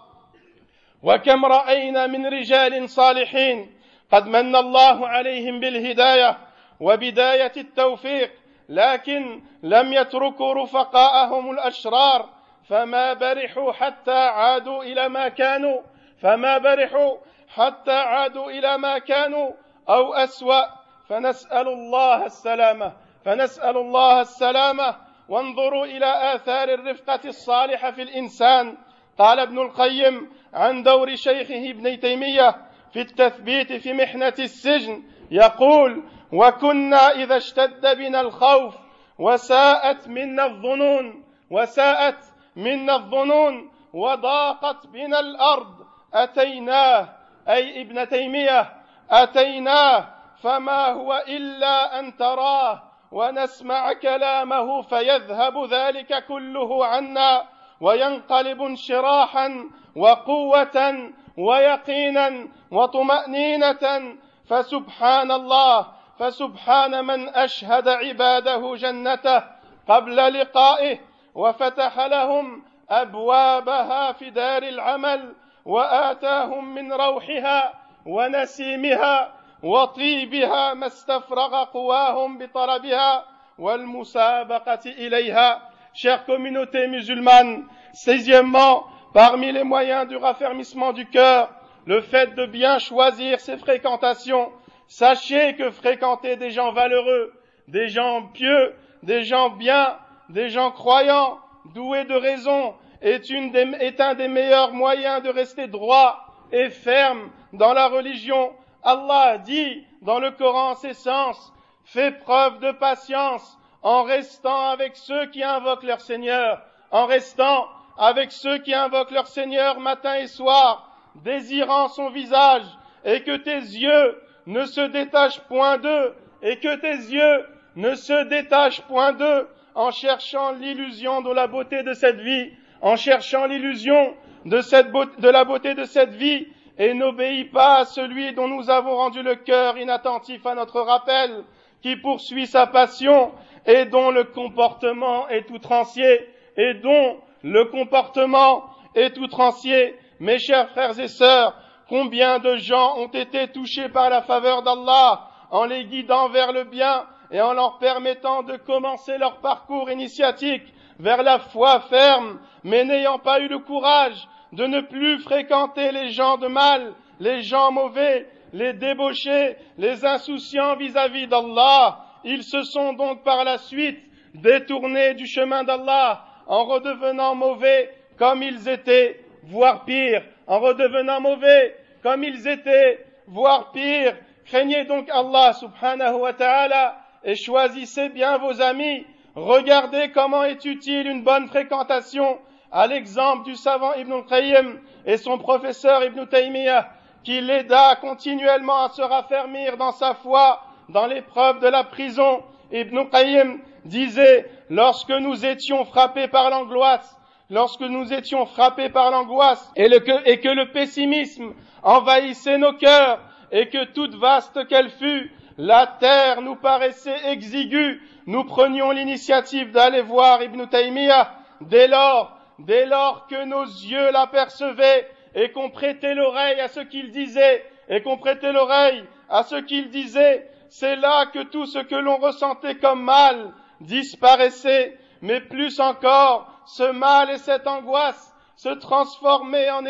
وكم 1.02 1.44
رأينا 1.44 2.06
من 2.06 2.26
رجال 2.26 2.88
صالحين 2.88 3.78
قد 4.12 4.26
من 4.26 4.56
الله 4.56 5.08
عليهم 5.08 5.60
بالهداية 5.60 6.38
وبداية 6.80 7.52
التوفيق 7.56 8.30
لكن 8.68 9.42
لم 9.62 9.92
يتركوا 9.92 10.54
رفقاءهم 10.54 11.50
الأشرار 11.50 12.28
فما 12.68 13.12
برحوا 13.12 13.72
حتى 13.72 14.18
عادوا 14.18 14.82
إلى 14.82 15.08
ما 15.08 15.28
كانوا 15.28 15.80
فما 16.22 16.58
برحوا 16.58 17.16
حتى 17.48 17.92
عادوا 17.92 18.50
إلى 18.50 18.78
ما 18.78 18.98
كانوا 18.98 19.50
أو 19.88 20.14
أسوأ 20.14 20.62
فنسأل 21.08 21.68
الله 21.68 22.26
السلامة. 22.26 22.92
فنسأل 23.24 23.76
الله 23.76 24.20
السلامة. 24.20 24.96
وانظروا 25.28 25.84
إلى 25.84 26.34
آثار 26.34 26.68
الرفقة 26.68 27.20
الصالحة 27.24 27.90
في 27.90 28.02
الإنسان. 28.02 28.76
قال 29.18 29.40
ابن 29.40 29.58
القيم 29.58 30.32
عن 30.54 30.82
دور 30.82 31.14
شيخه 31.14 31.70
ابن 31.70 32.00
تيمية 32.00 32.56
في 32.92 33.00
التثبيت 33.00 33.72
في 33.72 33.92
محنة 33.92 34.34
السجن 34.38 35.02
يقول 35.30 36.02
وكنا 36.32 37.08
إذا 37.08 37.36
اشتد 37.36 37.96
بنا 37.96 38.20
الخوف 38.20 38.74
وساءت 39.18 40.08
منا 40.08 40.46
الظنون 40.46 41.24
وساءت 41.50 42.18
منا 42.56 42.96
الظنون 42.96 43.70
وضاقت 43.92 44.86
بنا 44.86 45.20
الأرض 45.20 45.86
أتيناه. 46.14 47.08
أي 47.48 47.82
ابن 47.82 48.08
تيمية 48.08 48.77
أتيناه 49.10 50.08
فما 50.42 50.86
هو 50.86 51.24
إلا 51.28 51.98
أن 51.98 52.16
تراه 52.16 52.82
ونسمع 53.12 53.92
كلامه 53.92 54.82
فيذهب 54.82 55.64
ذلك 55.64 56.24
كله 56.26 56.86
عنا 56.86 57.44
وينقلب 57.80 58.62
انشراحا 58.62 59.70
وقوة 59.96 61.10
ويقينا 61.38 62.48
وطمأنينة. 62.70 64.16
فسبحان 64.48 65.32
الله 65.32 65.86
فسبحان 66.18 67.04
من 67.04 67.28
أشهد 67.28 67.88
عباده 67.88 68.74
جنته 68.76 69.44
قبل 69.88 70.40
لقائه 70.40 70.98
وفتح 71.34 72.00
لهم 72.00 72.64
أبوابها 72.90 74.12
في 74.12 74.30
دار 74.30 74.62
العمل 74.62 75.34
وآتاهم 75.64 76.74
من 76.74 76.92
روحها. 76.92 77.77
ونسيمها 78.05 79.33
وطيبها 79.63 80.73
ما 80.73 80.87
استفرغ 80.87 81.63
قواهم 81.63 82.37
بطلبها 82.37 83.25
والمسابقه 83.57 84.85
اليها 84.85 85.61
chère 85.93 86.25
communauté 86.25 86.87
musulmane 86.87 87.65
sixièmement 87.93 88.85
parmi 89.13 89.51
les 89.51 89.63
moyens 89.63 90.07
du 90.07 90.17
raffermissement 90.17 90.91
du 90.91 91.05
cœur 91.05 91.49
le 91.85 92.01
fait 92.01 92.33
de 92.35 92.45
bien 92.45 92.79
choisir 92.79 93.39
ses 93.39 93.57
fréquentations 93.57 94.51
sachez 94.87 95.55
que 95.55 95.69
fréquenter 95.69 96.35
des 96.35 96.49
gens 96.49 96.71
valeureux 96.71 97.33
des 97.67 97.87
gens 97.87 98.23
pieux 98.33 98.75
des 99.03 99.23
gens 99.23 99.49
bien 99.49 99.97
des 100.29 100.49
gens 100.49 100.71
croyants 100.71 101.37
doués 101.73 102.05
de 102.05 102.15
raison 102.15 102.73
est, 103.01 103.29
une 103.29 103.51
des, 103.51 103.67
est 103.79 104.01
un 104.01 104.15
des 104.15 104.27
meilleurs 104.27 104.73
moyens 104.73 105.21
de 105.21 105.29
rester 105.29 105.67
droit 105.67 106.25
et 106.51 106.69
ferme 106.69 107.29
dans 107.52 107.72
la 107.72 107.88
religion. 107.88 108.52
Allah 108.82 109.38
dit 109.38 109.84
dans 110.02 110.20
le 110.20 110.30
Coran 110.30 110.74
ses 110.74 110.94
sens, 110.94 111.52
fais 111.84 112.12
preuve 112.12 112.60
de 112.60 112.72
patience 112.72 113.58
en 113.82 114.02
restant 114.02 114.68
avec 114.68 114.96
ceux 114.96 115.26
qui 115.26 115.42
invoquent 115.42 115.84
leur 115.84 116.00
Seigneur, 116.00 116.62
en 116.90 117.06
restant 117.06 117.68
avec 117.96 118.32
ceux 118.32 118.58
qui 118.58 118.74
invoquent 118.74 119.10
leur 119.10 119.26
Seigneur 119.26 119.80
matin 119.80 120.14
et 120.14 120.26
soir, 120.26 120.90
désirant 121.16 121.88
son 121.88 122.10
visage, 122.10 122.64
et 123.04 123.22
que 123.22 123.36
tes 123.36 123.58
yeux 123.58 124.20
ne 124.46 124.64
se 124.64 124.80
détachent 124.80 125.40
point 125.40 125.78
d'eux, 125.78 126.14
et 126.42 126.58
que 126.58 126.76
tes 126.76 126.94
yeux 126.94 127.46
ne 127.76 127.94
se 127.94 128.24
détachent 128.24 128.82
point 128.82 129.12
d'eux, 129.12 129.48
en 129.74 129.90
cherchant 129.90 130.52
l'illusion 130.52 131.22
de 131.22 131.30
la 131.30 131.46
beauté 131.46 131.82
de 131.82 131.92
cette 131.92 132.20
vie, 132.20 132.50
en 132.80 132.96
cherchant 132.96 133.46
l'illusion 133.46 134.14
de, 134.44 135.28
la 135.28 135.44
beauté 135.44 135.74
de 135.74 135.84
cette 135.84 136.14
vie, 136.14 136.46
et 136.78 136.94
n'obéis 136.94 137.44
pas 137.44 137.78
à 137.78 137.84
celui 137.84 138.32
dont 138.34 138.46
nous 138.46 138.70
avons 138.70 138.96
rendu 138.96 139.22
le 139.22 139.34
cœur 139.34 139.76
inattentif 139.76 140.46
à 140.46 140.54
notre 140.54 140.80
rappel, 140.80 141.44
qui 141.82 141.96
poursuit 141.96 142.46
sa 142.46 142.66
passion 142.66 143.32
et 143.66 143.84
dont 143.84 144.10
le 144.10 144.24
comportement 144.24 145.28
est 145.28 145.50
outrancier, 145.50 146.28
et 146.56 146.74
dont 146.74 147.18
le 147.42 147.64
comportement 147.66 148.64
est 148.94 149.18
outrancier. 149.18 149.96
Mes 150.20 150.38
chers 150.38 150.70
frères 150.70 150.98
et 150.98 151.08
sœurs, 151.08 151.54
combien 151.88 152.38
de 152.38 152.56
gens 152.56 152.96
ont 152.98 153.08
été 153.08 153.48
touchés 153.48 153.88
par 153.88 154.10
la 154.10 154.22
faveur 154.22 154.62
d'Allah 154.62 155.28
en 155.50 155.64
les 155.64 155.84
guidant 155.84 156.28
vers 156.28 156.52
le 156.52 156.64
bien 156.64 157.06
et 157.30 157.40
en 157.40 157.52
leur 157.52 157.78
permettant 157.78 158.42
de 158.42 158.56
commencer 158.56 159.18
leur 159.18 159.38
parcours 159.38 159.90
initiatique 159.90 160.62
vers 160.98 161.22
la 161.22 161.38
foi 161.38 161.80
ferme, 161.80 162.38
mais 162.64 162.84
n'ayant 162.84 163.18
pas 163.18 163.40
eu 163.40 163.48
le 163.48 163.58
courage 163.58 164.28
de 164.52 164.66
ne 164.66 164.80
plus 164.80 165.18
fréquenter 165.20 165.92
les 165.92 166.10
gens 166.10 166.36
de 166.38 166.46
mal, 166.46 166.94
les 167.20 167.42
gens 167.42 167.70
mauvais, 167.70 168.26
les 168.52 168.72
débauchés, 168.72 169.56
les 169.76 170.04
insouciants 170.04 170.76
vis-à-vis 170.76 171.26
d'Allah. 171.26 172.04
Ils 172.24 172.42
se 172.42 172.62
sont 172.62 172.92
donc 172.94 173.22
par 173.24 173.44
la 173.44 173.58
suite 173.58 174.00
détournés 174.34 175.14
du 175.14 175.26
chemin 175.26 175.64
d'Allah 175.64 176.24
en 176.46 176.64
redevenant 176.64 177.34
mauvais 177.34 177.94
comme 178.18 178.42
ils 178.42 178.68
étaient, 178.68 179.20
voire 179.44 179.84
pire, 179.84 180.22
en 180.46 180.58
redevenant 180.58 181.20
mauvais 181.20 181.76
comme 182.02 182.24
ils 182.24 182.48
étaient, 182.48 183.04
voire 183.26 183.70
pire. 183.72 184.16
Craignez 184.46 184.84
donc 184.84 185.08
Allah 185.10 185.52
subhanahu 185.52 186.20
wa 186.20 186.32
ta'ala 186.32 186.98
et 187.22 187.36
choisissez 187.36 188.08
bien 188.08 188.38
vos 188.38 188.62
amis. 188.62 189.04
Regardez 189.34 190.10
comment 190.10 190.42
est 190.42 190.64
utile 190.64 191.06
une 191.06 191.22
bonne 191.22 191.48
fréquentation 191.48 192.38
à 192.70 192.86
l'exemple 192.86 193.44
du 193.44 193.56
savant 193.56 193.94
Ibn 193.94 194.22
Qayyim 194.28 194.80
et 195.06 195.16
son 195.16 195.38
professeur 195.38 196.04
Ibn 196.04 196.26
Taymiyyah, 196.26 196.88
qui 197.24 197.40
l'aida 197.40 197.96
continuellement 197.96 198.84
à 198.84 198.88
se 198.90 199.02
raffermir 199.02 199.76
dans 199.76 199.92
sa 199.92 200.14
foi 200.14 200.62
dans 200.88 201.06
l'épreuve 201.06 201.60
de 201.60 201.68
la 201.68 201.84
prison. 201.84 202.42
Ibn 202.70 203.04
Qayyim 203.10 203.58
disait, 203.84 204.50
lorsque 204.70 205.10
nous 205.10 205.44
étions 205.44 205.84
frappés 205.84 206.28
par 206.28 206.50
l'angoisse, 206.50 207.16
lorsque 207.50 207.80
nous 207.80 208.12
étions 208.12 208.46
frappés 208.46 208.90
par 208.90 209.10
l'angoisse 209.10 209.70
et, 209.76 209.88
que 209.88 210.48
le 210.48 210.70
pessimisme 210.72 211.54
envahissait 211.82 212.58
nos 212.58 212.74
cœurs 212.74 213.20
et 213.50 213.68
que 213.68 213.84
toute 213.86 214.14
vaste 214.14 214.66
qu'elle 214.68 214.90
fût, 214.90 215.32
la 215.56 215.86
terre 215.86 216.42
nous 216.42 216.56
paraissait 216.56 217.30
exiguë, 217.30 218.02
nous 218.26 218.44
prenions 218.44 218.90
l'initiative 218.90 219.72
d'aller 219.72 220.02
voir 220.02 220.42
Ibn 220.42 220.66
Taymiyyah. 220.66 221.32
Dès 221.62 221.88
lors, 221.88 222.37
dès 222.58 222.86
lors 222.86 223.26
que 223.26 223.44
nos 223.44 223.64
yeux 223.64 224.10
l'apercevaient 224.10 225.08
et 225.34 225.50
qu'on 225.52 225.70
prêtait 225.70 226.14
l'oreille 226.14 226.60
à 226.60 226.68
ce 226.68 226.80
qu'il 226.80 227.10
disait, 227.10 227.64
et 227.88 228.02
qu'on 228.02 228.18
prêtait 228.18 228.52
l'oreille 228.52 229.04
à 229.28 229.42
ce 229.42 229.56
qu'il 229.56 229.90
disait, 229.90 230.50
c'est 230.68 230.96
là 230.96 231.26
que 231.26 231.44
tout 231.44 231.66
ce 231.66 231.78
que 231.78 231.94
l'on 231.94 232.16
ressentait 232.16 232.76
comme 232.76 233.02
mal 233.02 233.52
disparaissait, 233.80 234.98
mais 235.22 235.40
plus 235.40 235.80
encore, 235.80 236.50
ce 236.66 236.90
mal 236.90 237.30
et 237.30 237.38
cette 237.38 237.66
angoisse 237.66 238.34
se 238.56 238.68
transformaient 238.68 239.70
en, 239.70 239.84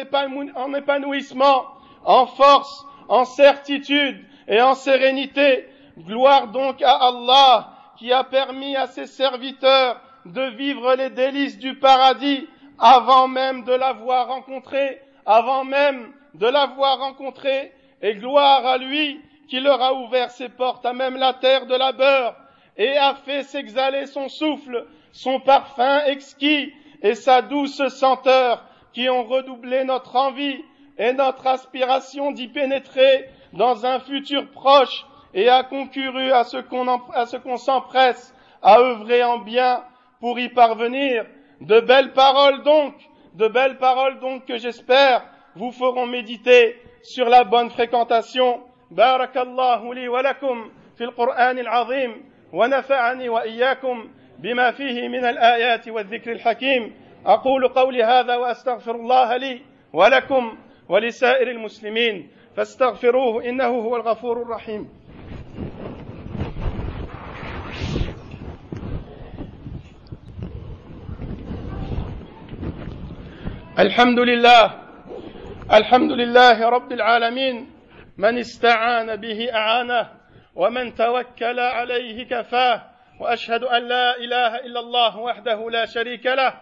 en 0.54 0.74
épanouissement, 0.74 1.66
en 2.04 2.26
force, 2.26 2.84
en 3.08 3.24
certitude 3.24 4.24
et 4.46 4.60
en 4.60 4.74
sérénité. 4.74 5.68
Gloire 5.98 6.48
donc 6.48 6.82
à 6.82 6.92
Allah 6.92 7.70
qui 7.96 8.12
a 8.12 8.22
permis 8.22 8.76
à 8.76 8.86
ses 8.86 9.06
serviteurs 9.06 10.00
de 10.26 10.42
vivre 10.56 10.94
les 10.94 11.10
délices 11.10 11.58
du 11.58 11.78
paradis 11.78 12.46
avant 12.78 13.28
même 13.28 13.64
de 13.64 13.72
l'avoir 13.72 14.28
rencontré, 14.28 15.00
avant 15.26 15.64
même 15.64 16.12
de 16.34 16.46
l'avoir 16.46 16.98
rencontré, 16.98 17.72
et 18.00 18.14
gloire 18.14 18.64
à 18.64 18.78
lui 18.78 19.20
qui 19.48 19.60
leur 19.60 19.82
a 19.82 19.94
ouvert 19.94 20.30
ses 20.30 20.48
portes 20.48 20.86
à 20.86 20.92
même 20.92 21.16
la 21.16 21.34
terre 21.34 21.66
de 21.66 21.74
la 21.74 21.92
beurre, 21.92 22.36
et 22.76 22.96
a 22.96 23.14
fait 23.14 23.42
s'exhaler 23.42 24.06
son 24.06 24.28
souffle, 24.28 24.86
son 25.12 25.40
parfum 25.40 26.04
exquis 26.06 26.72
et 27.02 27.14
sa 27.14 27.42
douce 27.42 27.88
senteur, 27.88 28.64
qui 28.92 29.08
ont 29.08 29.24
redoublé 29.24 29.84
notre 29.84 30.16
envie 30.16 30.62
et 30.96 31.12
notre 31.12 31.46
aspiration 31.46 32.32
d'y 32.32 32.48
pénétrer 32.48 33.28
dans 33.52 33.86
un 33.86 34.00
futur 34.00 34.48
proche 34.50 35.06
et 35.34 35.48
a 35.48 35.62
concouru 35.62 36.32
à 36.32 36.44
ce 36.44 37.36
qu'on 37.36 37.56
s'empresse 37.56 38.34
à 38.62 38.80
œuvrer 38.80 39.22
en 39.22 39.38
bien 39.38 39.84
pour 40.20 40.38
y 40.38 40.48
parvenir. 40.48 41.26
De 41.60 41.80
belles 41.80 42.12
paroles 42.12 42.62
donc, 42.62 42.94
de 43.34 43.48
belles 43.48 43.78
paroles 43.78 44.20
donc 44.20 44.44
que 44.46 44.58
j'espère 44.58 45.24
vous 45.56 45.72
feront 45.72 46.06
méditer 46.06 46.76
sur 47.02 47.28
la 47.28 47.44
bonne 47.44 47.70
fréquentation. 47.70 48.60
Barakallahu 48.90 49.94
li 49.94 50.08
wa 50.08 50.22
lakum 50.22 50.70
fil 50.96 51.10
Qur'an 51.16 51.56
al-azim 51.56 52.12
wa 52.52 52.68
nafa'ani 52.68 53.28
wa 53.28 53.46
iyyakum 53.46 54.08
bima 54.38 54.72
fihi 54.72 55.08
min 55.08 55.24
al-ayat 55.24 55.86
wa 55.90 56.02
dhikr 56.02 56.30
al-hakim. 56.30 56.92
أقول 57.26 57.68
قولي 57.68 58.02
هذا 58.02 58.36
وأستغفر 58.36 58.94
الله 58.94 59.36
لي 59.36 59.62
ولكم 59.92 60.58
ولسائر 60.88 61.50
المسلمين 61.50 62.30
فاستغفروه 62.56 63.44
إنه 63.44 63.66
هو 63.66 63.96
الغفور 63.96 64.42
الرحيم 64.42 64.88
الحمد 73.78 74.18
لله 74.18 74.74
الحمد 75.72 76.12
لله 76.12 76.68
رب 76.68 76.92
العالمين 76.92 77.70
من 78.18 78.38
استعان 78.38 79.16
به 79.16 79.54
أعانه 79.54 80.08
ومن 80.54 80.94
توكل 80.94 81.60
عليه 81.60 82.24
كفاه 82.28 82.82
وأشهد 83.20 83.62
أن 83.64 83.82
لا 83.88 84.16
إله 84.16 84.56
إلا 84.56 84.80
الله 84.80 85.18
وحده 85.18 85.70
لا 85.70 85.84
شريك 85.86 86.26
له 86.26 86.54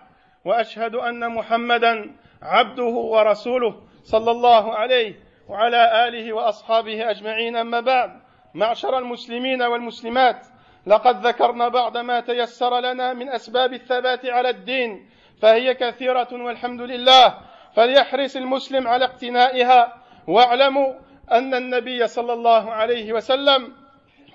وأشهد 0.45 0.95
أن 0.95 1.35
محمدا 1.35 2.17
عبده 2.43 2.85
ورسوله 3.15 3.83
صلى 4.03 4.31
الله 4.31 4.75
عليه 4.75 5.15
وعلى 5.49 6.09
آله 6.09 6.33
وأصحابه 6.33 7.11
أجمعين 7.11 7.57
أما 7.57 7.81
بعد. 7.81 8.11
معشر 8.55 8.99
المسلمين 8.99 9.63
والمسلمات 9.63 10.47
لقد 10.87 11.27
ذكرنا 11.27 11.69
بعض 11.69 11.97
ما 11.97 12.21
تيسر 12.21 12.81
لنا 12.81 13.13
من 13.13 13.29
أسباب 13.29 13.73
الثبات 13.73 14.27
على 14.27 14.51
الدين 14.51 15.11
فهي 15.43 15.75
كثيرة 15.75 16.29
والحمد 16.33 16.81
لله. 16.81 17.39
فليحرص 17.75 18.37
المسلم 18.37 18.89
على 18.89 19.05
اقتنائها. 19.05 20.03
واعلموا 20.29 20.95
أن 21.33 21.55
النبي 21.55 22.07
صلى 22.07 22.33
الله 22.33 22.71
عليه 22.73 23.13
وسلم 23.13 23.73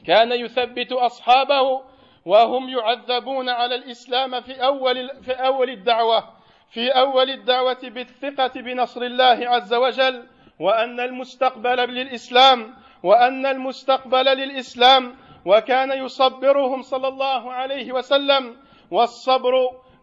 كان 0.07 0.31
يثبت 0.31 0.91
أصحابه 0.91 1.81
وهم 2.25 2.69
يعذبون 2.69 3.49
على 3.49 3.75
الإسلام 3.75 4.41
في 4.41 4.63
أول 4.65 5.09
في 5.23 5.31
أول 5.31 5.69
الدعوة. 5.69 6.23
في 6.69 6.89
أول 6.89 7.29
الدعوة 7.29 7.79
بالثقة 7.83 8.61
بنصر 8.61 9.01
الله 9.01 9.49
عز 9.49 9.73
وجل 9.73 10.27
وأن 10.59 10.99
المستقبل 10.99 11.77
للإسلام 11.77 12.73
وأن 13.03 13.45
المستقبل 13.45 14.25
للإسلام. 14.25 15.15
وكان 15.45 15.91
يصبرهم 15.91 16.81
صلى 16.81 17.07
الله 17.07 17.53
عليه 17.53 17.91
وسلم 17.91 18.57
والصبر 18.91 19.53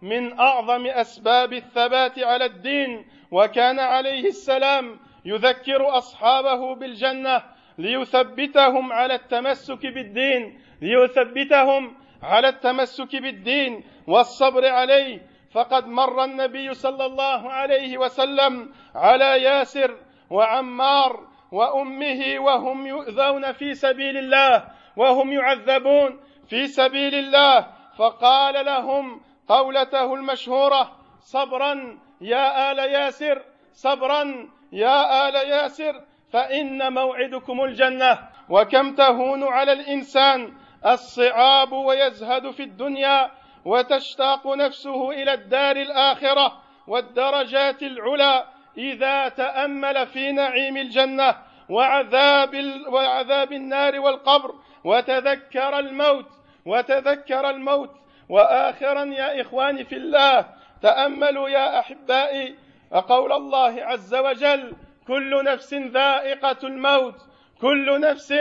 من 0.02 0.38
أعظم 0.40 0.86
أسباب 0.86 1.52
الثبات 1.52 2.18
على 2.18 2.44
الدين 2.44 3.06
وكان 3.30 3.78
عليه 3.78 4.26
السلام 4.26 4.98
يذكر 5.24 5.98
أصحابه 5.98 6.74
بالجنة 6.74 7.42
ليثبتهم 7.78 8.92
على 8.92 9.14
التمسك 9.14 9.86
بالدين 9.86 10.60
ليثبتهم 10.82 11.96
على 12.22 12.48
التمسك 12.48 13.16
بالدين 13.16 13.84
والصبر 14.06 14.66
عليه. 14.68 15.26
فقد 15.52 15.86
مر 15.86 16.24
النبي 16.24 16.74
صلى 16.74 17.06
الله 17.06 17.50
عليه 17.52 17.98
وسلم 17.98 18.72
على 18.94 19.42
ياسر 19.42 19.96
وعمار 20.30 21.28
وأمه 21.52 22.38
وهم 22.38 22.86
يؤذون 22.86 23.52
في 23.52 23.74
سبيل 23.74 24.16
الله 24.16 24.64
وهم 24.96 25.32
يعذبون 25.32 26.20
في 26.48 26.66
سبيل 26.66 27.14
الله. 27.14 27.66
فقال 27.96 28.66
لهم 28.66 29.20
قولته 29.48 30.14
المشهورة 30.14 30.92
صبرا 31.20 31.98
يا 32.20 32.72
آل 32.72 32.78
ياسر 32.78 33.42
صبرا 33.72 34.48
يا 34.72 35.28
آل 35.28 35.34
ياسر 35.34 36.02
فإن 36.32 36.92
موعدكم 36.92 37.64
الجنة. 37.64 38.18
وكم 38.48 38.94
تهون 38.94 39.44
على 39.44 39.72
الإنسان 39.72 40.52
الصعاب 40.86 41.72
ويزهد 41.72 42.50
في 42.50 42.62
الدنيا 42.62 43.30
وتشتاق 43.64 44.46
نفسه 44.46 45.10
إلى 45.10 45.34
الدار 45.34 45.76
الآخرة 45.76 46.62
والدرجات 46.86 47.82
العلى 47.82 48.44
إذا 48.78 49.28
تأمل 49.28 50.06
في 50.06 50.32
نعيم 50.32 50.76
الجنة 50.76 51.36
وعذاب 51.68 52.54
وعذاب 52.88 53.52
النار 53.52 54.00
والقبر 54.00 54.54
وتذكر 54.84 55.78
الموت 55.78 56.26
وتذكر 56.66 57.50
الموت 57.50 57.90
واخرا 58.28 59.04
يا 59.04 59.40
اخواني 59.40 59.84
في 59.84 59.96
الله 59.96 60.46
تأملوا 60.82 61.48
يا 61.48 61.80
أحبائي 61.80 62.54
قول 62.92 63.32
الله 63.32 63.84
عز 63.84 64.14
وجل 64.14 64.72
كل 65.06 65.44
نفس 65.44 65.74
ذائقة 65.74 66.66
الموت 66.66 67.14
كل 67.60 68.00
نفس 68.00 68.34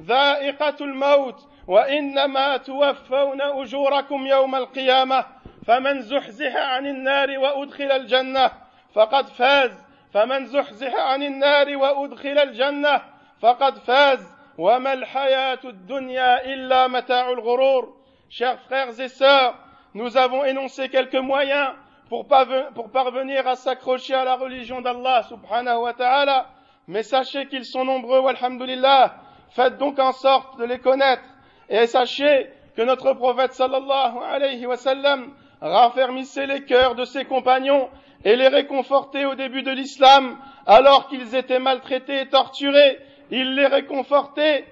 ذائقة 0.00 0.76
الموت 0.80 1.48
وإنما 1.66 2.56
توفون 2.56 3.42
أجوركم 3.42 4.26
يوم 4.26 4.54
القيامة 4.54 5.24
فمن 5.66 6.02
زحزح 6.02 6.56
عن 6.56 6.86
النار 6.86 7.38
وأدخل 7.38 7.92
الجنة 7.92 8.50
فقد 8.94 9.26
فاز 9.28 9.84
فمن 10.14 10.46
زحزح 10.46 10.94
عن 10.94 11.22
النار 11.22 11.76
وأدخل 11.76 12.38
الجنة 12.38 13.02
فقد 13.40 13.78
فاز 13.78 14.34
وما 14.58 14.92
الحياة 14.92 15.58
الدنيا 15.64 16.44
إلا 16.54 16.86
متاع 16.86 17.30
الغرور. 17.30 17.97
Chers 18.30 18.60
frères 18.60 19.00
et 19.00 19.08
sœurs, 19.08 19.54
nous 19.94 20.18
avons 20.18 20.44
énoncé 20.44 20.90
quelques 20.90 21.14
moyens 21.14 21.70
pour, 22.10 22.26
parvenir 22.26 23.48
à 23.48 23.56
s'accrocher 23.56 24.12
à 24.12 24.24
la 24.24 24.36
religion 24.36 24.82
d'Allah 24.82 25.22
subhanahu 25.22 25.78
wa 25.78 25.94
ta'ala, 25.94 26.50
mais 26.88 27.02
sachez 27.02 27.46
qu'ils 27.46 27.64
sont 27.64 27.86
nombreux, 27.86 28.20
walhamdulillah. 28.20 29.14
Faites 29.52 29.78
donc 29.78 29.98
en 29.98 30.12
sorte 30.12 30.58
de 30.58 30.64
les 30.64 30.78
connaître 30.78 31.22
et 31.70 31.86
sachez 31.86 32.50
que 32.76 32.82
notre 32.82 33.14
prophète 33.14 33.54
sallallahu 33.54 34.18
alayhi 34.22 34.66
wa 34.66 34.76
sallam 34.76 35.32
raffermissait 35.62 36.46
les 36.46 36.66
cœurs 36.66 36.96
de 36.96 37.06
ses 37.06 37.24
compagnons 37.24 37.88
et 38.24 38.36
les 38.36 38.48
réconfortait 38.48 39.24
au 39.24 39.36
début 39.36 39.62
de 39.62 39.70
l'islam 39.70 40.36
alors 40.66 41.08
qu'ils 41.08 41.34
étaient 41.34 41.60
maltraités 41.60 42.20
et 42.20 42.28
torturés. 42.28 42.98
Il 43.30 43.54
les 43.54 43.66
réconfortait 43.66 44.66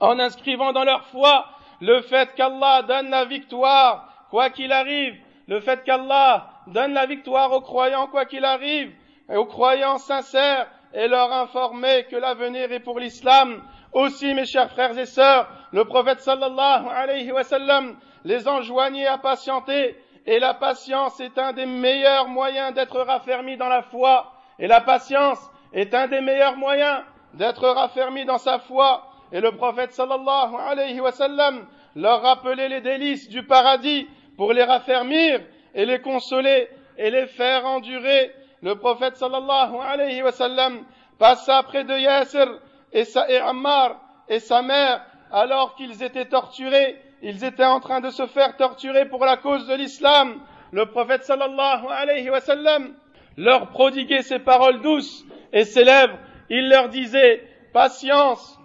en 0.00 0.18
inscrivant 0.18 0.72
dans 0.72 0.84
leur 0.84 1.04
foi 1.06 1.46
le 1.82 2.00
fait 2.00 2.32
qu'Allah 2.36 2.82
donne 2.82 3.10
la 3.10 3.24
victoire 3.24 4.26
quoi 4.30 4.50
qu'il 4.50 4.72
arrive, 4.72 5.16
le 5.48 5.58
fait 5.58 5.82
qu'Allah 5.82 6.46
donne 6.68 6.94
la 6.94 7.06
victoire 7.06 7.50
aux 7.52 7.60
croyants 7.60 8.06
quoi 8.06 8.24
qu'il 8.24 8.44
arrive, 8.44 8.92
et 9.28 9.36
aux 9.36 9.46
croyants 9.46 9.98
sincères, 9.98 10.68
et 10.94 11.08
leur 11.08 11.32
informer 11.32 12.04
que 12.08 12.14
l'avenir 12.14 12.70
est 12.70 12.78
pour 12.78 13.00
l'islam. 13.00 13.62
Aussi, 13.92 14.32
mes 14.32 14.46
chers 14.46 14.70
frères 14.70 14.96
et 14.96 15.06
sœurs, 15.06 15.48
le 15.72 15.84
prophète 15.84 16.20
sallallahu 16.20 16.86
alayhi 16.88 17.32
wa 17.32 17.42
sallam 17.42 17.96
les 18.24 18.46
enjoignait 18.46 19.08
à 19.08 19.18
patienter, 19.18 19.98
et 20.24 20.38
la 20.38 20.54
patience 20.54 21.18
est 21.18 21.36
un 21.36 21.52
des 21.52 21.66
meilleurs 21.66 22.28
moyens 22.28 22.72
d'être 22.74 23.00
raffermi 23.00 23.56
dans 23.56 23.68
la 23.68 23.82
foi, 23.82 24.32
et 24.60 24.68
la 24.68 24.80
patience 24.80 25.40
est 25.72 25.92
un 25.94 26.06
des 26.06 26.20
meilleurs 26.20 26.56
moyens 26.56 27.02
d'être 27.34 27.68
raffermi 27.68 28.24
dans 28.24 28.38
sa 28.38 28.60
foi. 28.60 29.11
Et 29.32 29.40
le 29.40 29.52
prophète 29.52 29.92
sallallahu 29.92 30.54
alayhi 30.58 31.00
wa 31.00 31.10
sallam 31.10 31.66
leur 31.96 32.22
rappelait 32.22 32.68
les 32.68 32.80
délices 32.80 33.28
du 33.28 33.42
paradis 33.44 34.06
pour 34.36 34.52
les 34.52 34.62
raffermir 34.62 35.40
et 35.74 35.86
les 35.86 36.00
consoler 36.00 36.68
et 36.98 37.10
les 37.10 37.26
faire 37.26 37.64
endurer. 37.64 38.30
Le 38.62 38.74
prophète 38.76 39.16
sallallahu 39.16 39.76
alayhi 39.80 40.22
wa 40.22 40.32
sallam 40.32 40.84
passa 41.18 41.62
près 41.62 41.84
de 41.84 41.96
Yasser 41.96 42.44
et, 42.92 43.04
sa, 43.04 43.28
et 43.30 43.38
Ammar 43.38 43.96
et 44.28 44.38
sa 44.38 44.60
mère 44.60 45.02
alors 45.30 45.74
qu'ils 45.76 46.02
étaient 46.02 46.26
torturés. 46.26 47.00
Ils 47.22 47.44
étaient 47.44 47.64
en 47.64 47.80
train 47.80 48.00
de 48.00 48.10
se 48.10 48.26
faire 48.26 48.56
torturer 48.56 49.06
pour 49.06 49.24
la 49.24 49.38
cause 49.38 49.66
de 49.66 49.74
l'islam. 49.74 50.40
Le 50.72 50.86
prophète 50.86 51.24
sallallahu 51.24 51.86
alayhi 51.88 52.28
wa 52.28 52.40
sallam 52.40 52.94
leur 53.38 53.68
prodiguait 53.70 54.22
ces 54.22 54.40
paroles 54.40 54.82
douces 54.82 55.24
et 55.52 55.64
ses 55.64 55.84
lèvres. 55.84 56.18
Il 56.50 56.68
leur 56.68 56.88
disait, 56.90 57.48
patience, 57.72 58.58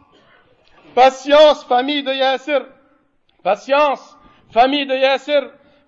patience, 0.97 1.63
famille 1.65 2.01
de 2.01 2.11
Yasser, 2.11 2.57
patience, 3.43 4.17
famille 4.51 4.87
de 4.87 4.95
Yasser, 4.95 5.41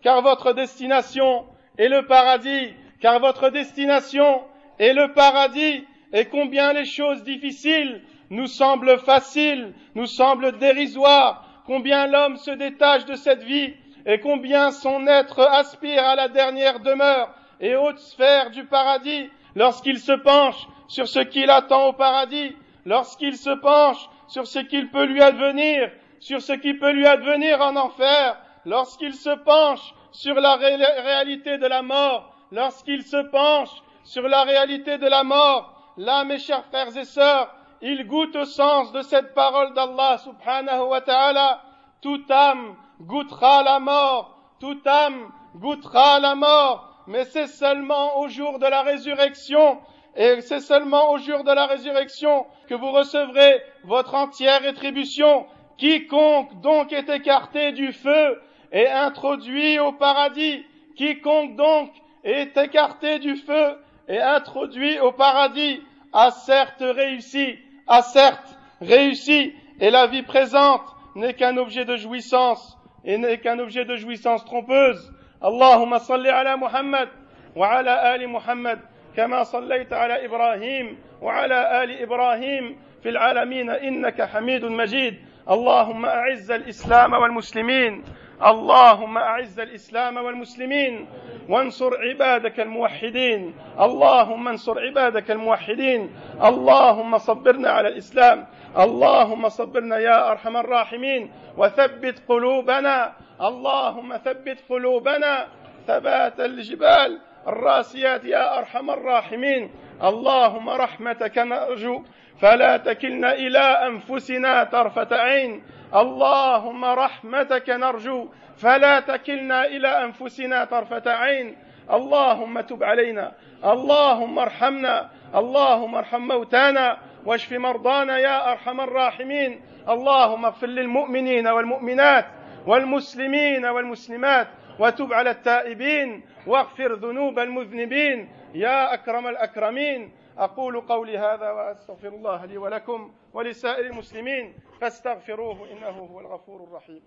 car 0.04 0.22
votre 0.22 0.54
destination 0.54 1.48
est 1.80 1.90
le 1.90 2.06
paradis, 2.06 2.76
car 3.02 3.20
votre 3.20 3.50
destination 3.50 4.44
est 4.78 4.94
le 4.94 5.12
paradis, 5.14 5.84
et 6.14 6.26
combien 6.26 6.74
les 6.74 6.86
choses 6.86 7.24
difficiles 7.24 8.04
nous 8.30 8.46
semblent 8.46 9.00
faciles, 9.00 9.74
nous 9.96 10.06
semblent 10.06 10.60
dérisoires, 10.60 11.64
combien 11.66 12.06
l'homme 12.06 12.38
se 12.38 12.52
détache 12.52 13.06
de 13.06 13.16
cette 13.16 13.42
vie, 13.42 13.74
et 14.06 14.20
combien 14.20 14.70
son 14.70 15.08
être 15.08 15.42
aspire 15.42 16.04
à 16.04 16.16
la 16.16 16.28
dernière 16.28 16.82
demeure 16.82 17.34
et 17.60 17.76
haute 17.76 17.98
sphère 17.98 18.52
du 18.52 18.64
paradis, 18.66 19.28
lorsqu'il 19.56 19.98
se 19.98 20.12
penche 20.12 20.68
sur 20.88 21.08
ce 21.08 21.22
qu'il 21.22 21.50
attend 21.50 21.88
au 21.88 21.94
paradis, 21.94 22.56
lorsqu'il 22.86 23.38
se 23.38 23.50
penche 23.60 24.08
sur 24.30 24.48
ce 24.48 24.60
qu'il 24.60 24.90
peut 24.90 25.06
lui 25.06 25.22
advenir, 25.22 25.92
sur 26.20 26.42
ce 26.42 26.54
qui 26.54 26.74
peut 26.76 26.92
lui 26.92 27.06
advenir 27.06 27.60
en 27.62 27.76
enfer, 27.76 28.38
lorsqu'il 28.66 29.14
se 29.14 29.36
penche 29.44 29.94
sur 30.12 30.36
la 30.36 30.56
réalité 30.56 31.58
de 31.58 31.68
la 31.68 31.82
mort, 31.82 32.34
lorsqu'il 32.52 33.04
se 33.04 33.18
penche 33.32 33.72
sur 34.04 34.28
la 34.28 34.44
réalité 34.44 34.98
de 34.98 35.08
la 35.08 35.24
mort, 35.24 35.94
là, 35.98 36.24
mes 36.24 36.40
chers 36.40 36.66
frères 36.66 36.96
et 36.96 37.06
sœurs, 37.06 37.54
il 37.82 38.06
goûte 38.06 38.36
au 38.36 38.46
sens 38.46 38.92
de 38.92 39.02
cette 39.02 39.34
parole 39.34 39.74
d'Allah 39.74 40.18
subhanahu 40.20 40.90
wa 40.90 41.02
ta'ala, 41.02 41.62
toute 42.02 42.30
âme 42.30 42.76
goûtera 43.02 43.64
la 43.64 43.80
mort, 43.80 44.38
toute 44.60 44.86
âme 44.86 45.32
goûtera 45.56 46.20
la 46.20 46.36
mort, 46.36 47.04
mais 47.08 47.26
c'est 47.26 47.48
seulement 47.48 48.20
au 48.20 48.28
jour 48.28 48.60
de 48.60 48.68
la 48.68 48.84
résurrection, 48.84 49.80
et 50.20 50.42
c'est 50.42 50.60
seulement 50.60 51.12
au 51.12 51.18
jour 51.18 51.44
de 51.44 51.52
la 51.52 51.66
résurrection 51.66 52.46
que 52.68 52.76
vous 52.76 52.92
recevrez 52.92 53.64
votre 53.86 54.14
entière 54.14 54.62
rétribution. 54.62 55.48
Quiconque 55.78 56.62
donc 56.62 56.94
est 56.94 57.10
écarté 57.10 57.72
du 57.72 57.92
feu 57.94 58.38
est 58.72 58.88
introduit 58.88 59.80
au 59.80 59.94
paradis. 59.94 60.66
Quiconque 60.96 61.56
donc 61.56 61.92
est 62.24 62.56
écarté 62.58 63.20
du 63.20 63.36
feu 63.36 63.78
et 64.08 64.20
introduit 64.20 65.00
au 65.00 65.12
paradis 65.12 65.82
a 66.12 66.32
certes 66.32 66.82
réussi, 66.84 67.60
a 67.88 68.02
certes 68.02 68.58
réussi, 68.82 69.54
et 69.80 69.92
la 69.92 70.08
vie 70.08 70.24
présente 70.24 70.82
n'est 71.16 71.36
qu'un 71.36 71.56
objet 71.58 71.86
de 71.86 71.96
jouissance, 71.96 72.78
et 73.06 73.20
n'est 73.20 73.38
qu'un 73.38 73.60
objet 73.60 73.86
de 73.86 73.96
jouissance 73.96 74.44
trompeuse. 74.44 75.14
Allahumma 75.42 76.00
salli 76.00 76.30
ala 76.30 76.58
Muhammad 76.58 77.10
wa 77.56 77.68
ala 77.68 77.94
ali 77.94 78.26
Muhammad 78.26 78.80
كما 79.20 79.44
صليت 79.44 79.94
على 79.94 80.26
إبراهيم 80.26 80.98
وعلى 81.22 81.84
آل 81.84 82.02
إبراهيم 82.02 82.80
في 83.04 83.10
العالمين 83.10 83.70
إنك 83.70 84.22
حميد 84.22 84.66
مجيد. 84.66 85.16
اللهم 85.50 86.06
أعز 86.06 86.52
الإسلام 86.52 87.14
والمسلمين. 87.14 88.04
اللهم 88.46 89.18
أعز 89.18 89.60
الإسلام 89.60 90.18
والمسلمين. 90.18 91.08
وانصر 91.50 91.98
عبادك 91.98 92.60
الموحدين. 92.60 93.54
اللهم 93.80 94.48
انصر 94.48 94.80
عبادك 94.80 95.32
الموحدين. 95.32 96.10
اللهم 96.44 97.18
صبرنا 97.18 97.70
على 97.70 97.88
الإسلام. 97.88 98.48
اللهم 98.78 99.50
صبرنا 99.50 99.98
يا 99.98 100.32
أرحم 100.32 100.58
الراحمين. 100.58 101.32
وثبت 101.58 102.24
قلوبنا. 102.28 103.14
اللهم 103.42 104.18
ثبت 104.18 104.58
قلوبنا. 104.70 105.48
ثبات 105.88 106.40
الجبال. 106.40 107.29
الراسيات 107.48 108.26
يا 108.26 108.58
أرحم 108.58 108.90
الراحمين. 108.90 109.72
اللهم 110.04 110.70
رحمتك 110.70 111.38
نرجو 111.38 112.04
فلا 112.42 112.78
تكلنا 112.78 113.34
إلى 113.34 113.60
أنفسنا 113.60 114.64
طرفة 114.64 115.08
عين. 115.12 115.64
اللهم 115.96 116.86
رحمتك 116.86 117.70
نرجو 117.70 118.28
فلا 118.58 119.00
تكلنا 119.00 119.66
إلى 119.66 119.88
أنفسنا 119.88 120.66
طرفة 120.66 121.12
عين. 121.12 121.58
اللهم 121.92 122.62
تب 122.62 122.84
علينا. 122.84 123.32
اللهم 123.66 124.40
ارحمنا. 124.40 125.10
اللهم 125.36 125.96
ارحم 125.96 126.22
موتانا. 126.22 126.98
واشف 127.26 127.54
مرضانا 127.54 128.18
يا 128.18 128.52
أرحم 128.52 128.82
الراحمين. 128.82 129.62
اللهم 129.90 130.46
اغفر 130.46 130.68
للمؤمنين 130.68 131.48
والمؤمنات 131.48 132.26
والمسلمين 132.68 133.66
والمسلمات. 133.66 134.48
وتب 134.80 135.14
على 135.14 135.32
التائبين 135.32 136.24
واغفر 136.48 136.94
ذنوب 136.94 137.40
المذنبين. 137.40 138.30
يا 138.54 138.94
أكرم 138.94 139.28
الأكرمين 139.28 140.12
أقول 140.38 140.82
قولي 140.82 141.18
هذا 141.18 141.52
وأستغفر 141.52 142.08
الله 142.08 142.46
لي 142.46 142.58
ولكم 142.58 143.12
ولسائر 143.34 143.86
المسلمين 143.86 144.54
فاستغفروه 144.82 145.72
إنه 145.72 145.90
هو 145.90 146.20
الغفور 146.20 146.64
الرحيم. 146.64 147.02